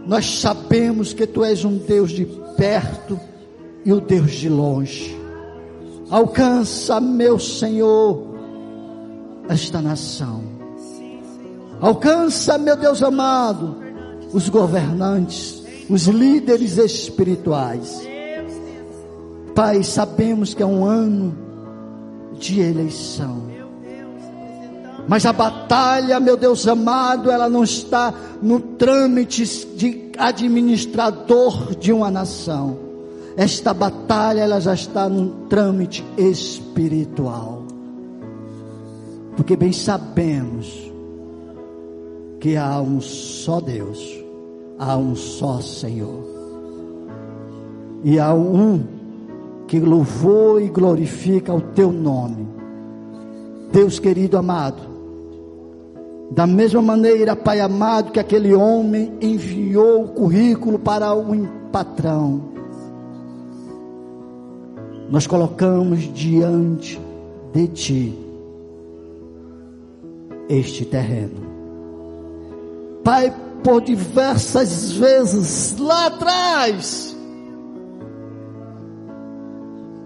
Nós 0.06 0.40
sabemos 0.40 1.12
que 1.12 1.26
tu 1.26 1.44
és 1.44 1.66
um 1.66 1.76
Deus 1.78 2.12
de 2.12 2.26
perto 2.56 3.20
e 3.84 3.92
o 3.92 4.00
Deus 4.00 4.32
de 4.34 4.48
longe. 4.48 5.20
Alcança, 6.08 7.02
meu 7.02 7.40
Senhor, 7.40 8.28
esta 9.50 9.82
nação. 9.82 10.53
Alcança, 11.84 12.58
meu 12.58 12.78
Deus 12.78 13.04
amado, 13.04 13.76
os 14.32 14.50
governantes, 14.50 15.64
os 15.90 16.08
líderes 16.08 16.78
espirituais. 16.78 18.02
Pai, 19.54 19.84
sabemos 19.84 20.54
que 20.54 20.64
é 20.64 20.66
um 20.66 20.86
ano 20.86 21.38
de 22.40 22.62
eleição. 22.62 23.44
Mas 25.08 25.26
a 25.26 25.34
batalha, 25.34 26.20
meu 26.20 26.38
Deus 26.38 26.68
amado, 26.68 27.30
ela 27.30 27.50
não 27.50 27.64
está 27.64 28.14
no 28.42 28.60
trâmite 28.60 29.46
de 29.76 30.12
administrador 30.18 31.76
de 31.76 31.92
uma 31.92 32.10
nação 32.10 32.84
esta 33.36 33.74
batalha 33.74 34.42
ela 34.42 34.60
já 34.60 34.74
está 34.74 35.10
num 35.10 35.48
trâmite 35.48 36.06
espiritual. 36.18 37.64
Porque 39.36 39.56
bem 39.56 39.74
sabemos 39.74 40.92
que 42.44 42.58
há 42.58 42.82
um 42.82 43.00
só 43.00 43.62
Deus, 43.62 44.22
há 44.78 44.98
um 44.98 45.16
só 45.16 45.62
Senhor. 45.62 46.26
E 48.04 48.20
há 48.20 48.34
um 48.34 48.84
que 49.66 49.80
louvou 49.80 50.60
e 50.60 50.68
glorifica 50.68 51.54
o 51.54 51.62
teu 51.62 51.90
nome. 51.90 52.46
Deus 53.72 53.98
querido 53.98 54.38
amado, 54.38 54.84
da 56.32 56.46
mesma 56.46 56.82
maneira, 56.82 57.34
Pai 57.34 57.62
amado, 57.62 58.12
que 58.12 58.20
aquele 58.20 58.54
homem 58.54 59.14
enviou 59.22 60.04
o 60.04 60.08
currículo 60.10 60.78
para 60.78 61.16
um 61.16 61.48
patrão 61.72 62.52
nós 65.10 65.28
colocamos 65.28 66.12
diante 66.14 67.00
de 67.54 67.68
Ti 67.68 68.20
este 70.50 70.86
terreno. 70.86 71.53
Pai, 73.04 73.34
por 73.64 73.82
diversas 73.82 74.94
vezes 74.94 75.78
lá 75.78 76.08
atrás, 76.08 77.16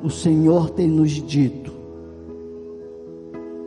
o 0.04 0.10
Senhor 0.10 0.72
tem 0.72 0.88
nos 0.88 1.12
dito 1.12 1.72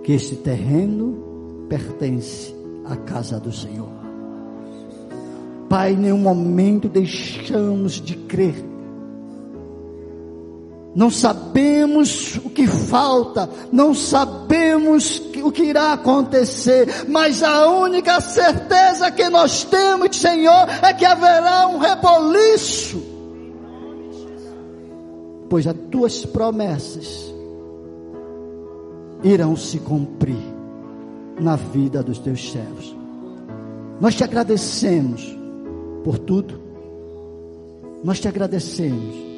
que 0.03 0.13
este 0.13 0.37
terreno 0.37 1.67
pertence 1.69 2.55
à 2.85 2.97
casa 2.97 3.39
do 3.39 3.53
Senhor. 3.53 3.89
Pai, 5.69 5.93
em 5.93 5.97
nenhum 5.97 6.19
momento 6.19 6.89
deixamos 6.89 7.93
de 7.93 8.17
crer 8.17 8.70
não 11.01 11.11
sabemos 11.11 12.39
o 12.45 12.51
que 12.51 12.67
falta, 12.67 13.49
não 13.73 13.95
sabemos 13.95 15.19
o 15.43 15.51
que 15.51 15.63
irá 15.63 15.95
acontecer, 15.95 17.07
mas 17.09 17.43
a 17.43 17.71
única 17.71 18.21
certeza 18.21 19.11
que 19.11 19.27
nós 19.31 19.65
temos, 19.65 20.15
Senhor, 20.15 20.69
é 20.83 20.93
que 20.93 21.07
haverá 21.07 21.67
um 21.69 21.79
reboliço, 21.79 23.03
pois 25.49 25.67
as 25.67 25.75
tuas 25.91 26.27
promessas 26.27 27.33
irão 29.25 29.57
se 29.57 29.79
cumprir 29.79 30.55
na 31.41 31.57
vida 31.57 32.03
dos 32.03 32.19
teus 32.19 32.53
servos. 32.53 32.95
Nós 33.99 34.15
te 34.15 34.23
agradecemos 34.23 35.35
por 36.05 36.19
tudo, 36.19 36.61
nós 38.05 38.21
te 38.21 38.29
agradecemos 38.29 39.30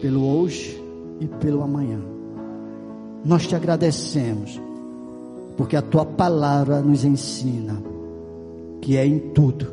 pelo 0.00 0.24
hoje 0.24 0.82
e 1.20 1.26
pelo 1.26 1.62
amanhã. 1.62 2.00
Nós 3.24 3.46
te 3.46 3.54
agradecemos, 3.54 4.60
porque 5.56 5.76
a 5.76 5.82
tua 5.82 6.04
palavra 6.04 6.80
nos 6.80 7.04
ensina 7.04 7.82
que 8.80 8.96
é 8.96 9.06
em 9.06 9.18
tudo, 9.18 9.66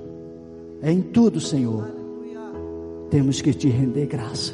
é 0.82 0.92
em 0.92 1.02
tudo, 1.02 1.40
Senhor, 1.40 1.88
temos 3.10 3.42
que 3.42 3.54
te 3.54 3.70
render 3.70 4.08
graça. 4.08 4.54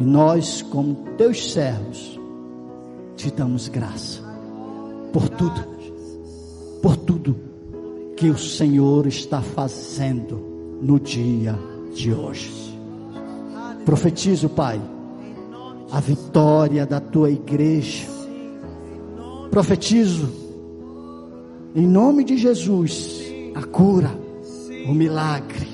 E 0.00 0.04
nós, 0.04 0.62
como 0.62 0.94
teus 1.16 1.52
servos, 1.52 2.18
te 3.16 3.30
damos 3.30 3.68
graça 3.68 4.22
por 5.12 5.28
tudo, 5.28 5.64
por 6.80 6.96
tudo 6.96 7.36
que 8.16 8.30
o 8.30 8.38
Senhor 8.38 9.06
está 9.06 9.42
fazendo 9.42 10.40
no 10.80 10.98
dia 10.98 11.58
de 11.94 12.12
hoje. 12.12 12.67
Profetizo, 13.88 14.50
Pai, 14.50 14.78
a 15.90 15.98
vitória 15.98 16.84
da 16.84 17.00
tua 17.00 17.30
igreja. 17.30 18.06
Profetizo, 19.50 20.28
em 21.74 21.86
nome 21.86 22.22
de 22.22 22.36
Jesus, 22.36 23.22
a 23.54 23.62
cura, 23.62 24.10
o 24.86 24.92
milagre. 24.92 25.66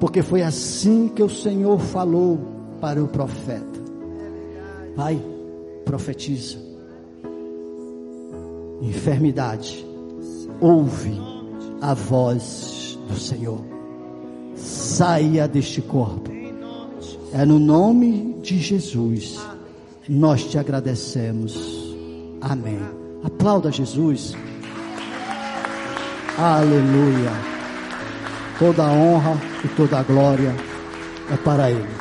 Porque 0.00 0.22
foi 0.22 0.40
assim 0.40 1.08
que 1.08 1.22
o 1.22 1.28
Senhor 1.28 1.78
falou 1.78 2.38
para 2.80 3.04
o 3.04 3.08
profeta. 3.08 3.78
Pai, 4.96 5.20
profetiza. 5.84 6.56
Enfermidade, 8.80 9.84
ouve 10.62 11.12
a 11.82 11.92
voz 11.92 12.98
do 13.06 13.16
Senhor. 13.16 13.60
Saia 14.56 15.46
deste 15.46 15.82
corpo 15.82 16.37
é 17.32 17.44
no 17.44 17.58
nome 17.58 18.36
de 18.42 18.58
Jesus. 18.58 19.38
Nós 20.08 20.44
te 20.44 20.58
agradecemos. 20.58 21.94
Amém. 22.40 22.80
Aplauda 23.22 23.70
Jesus. 23.70 24.34
Aleluia. 26.38 27.32
Toda 28.58 28.84
a 28.84 28.92
honra 28.92 29.36
e 29.64 29.68
toda 29.68 29.98
a 29.98 30.02
glória 30.02 30.54
é 31.30 31.36
para 31.36 31.70
Ele. 31.70 31.97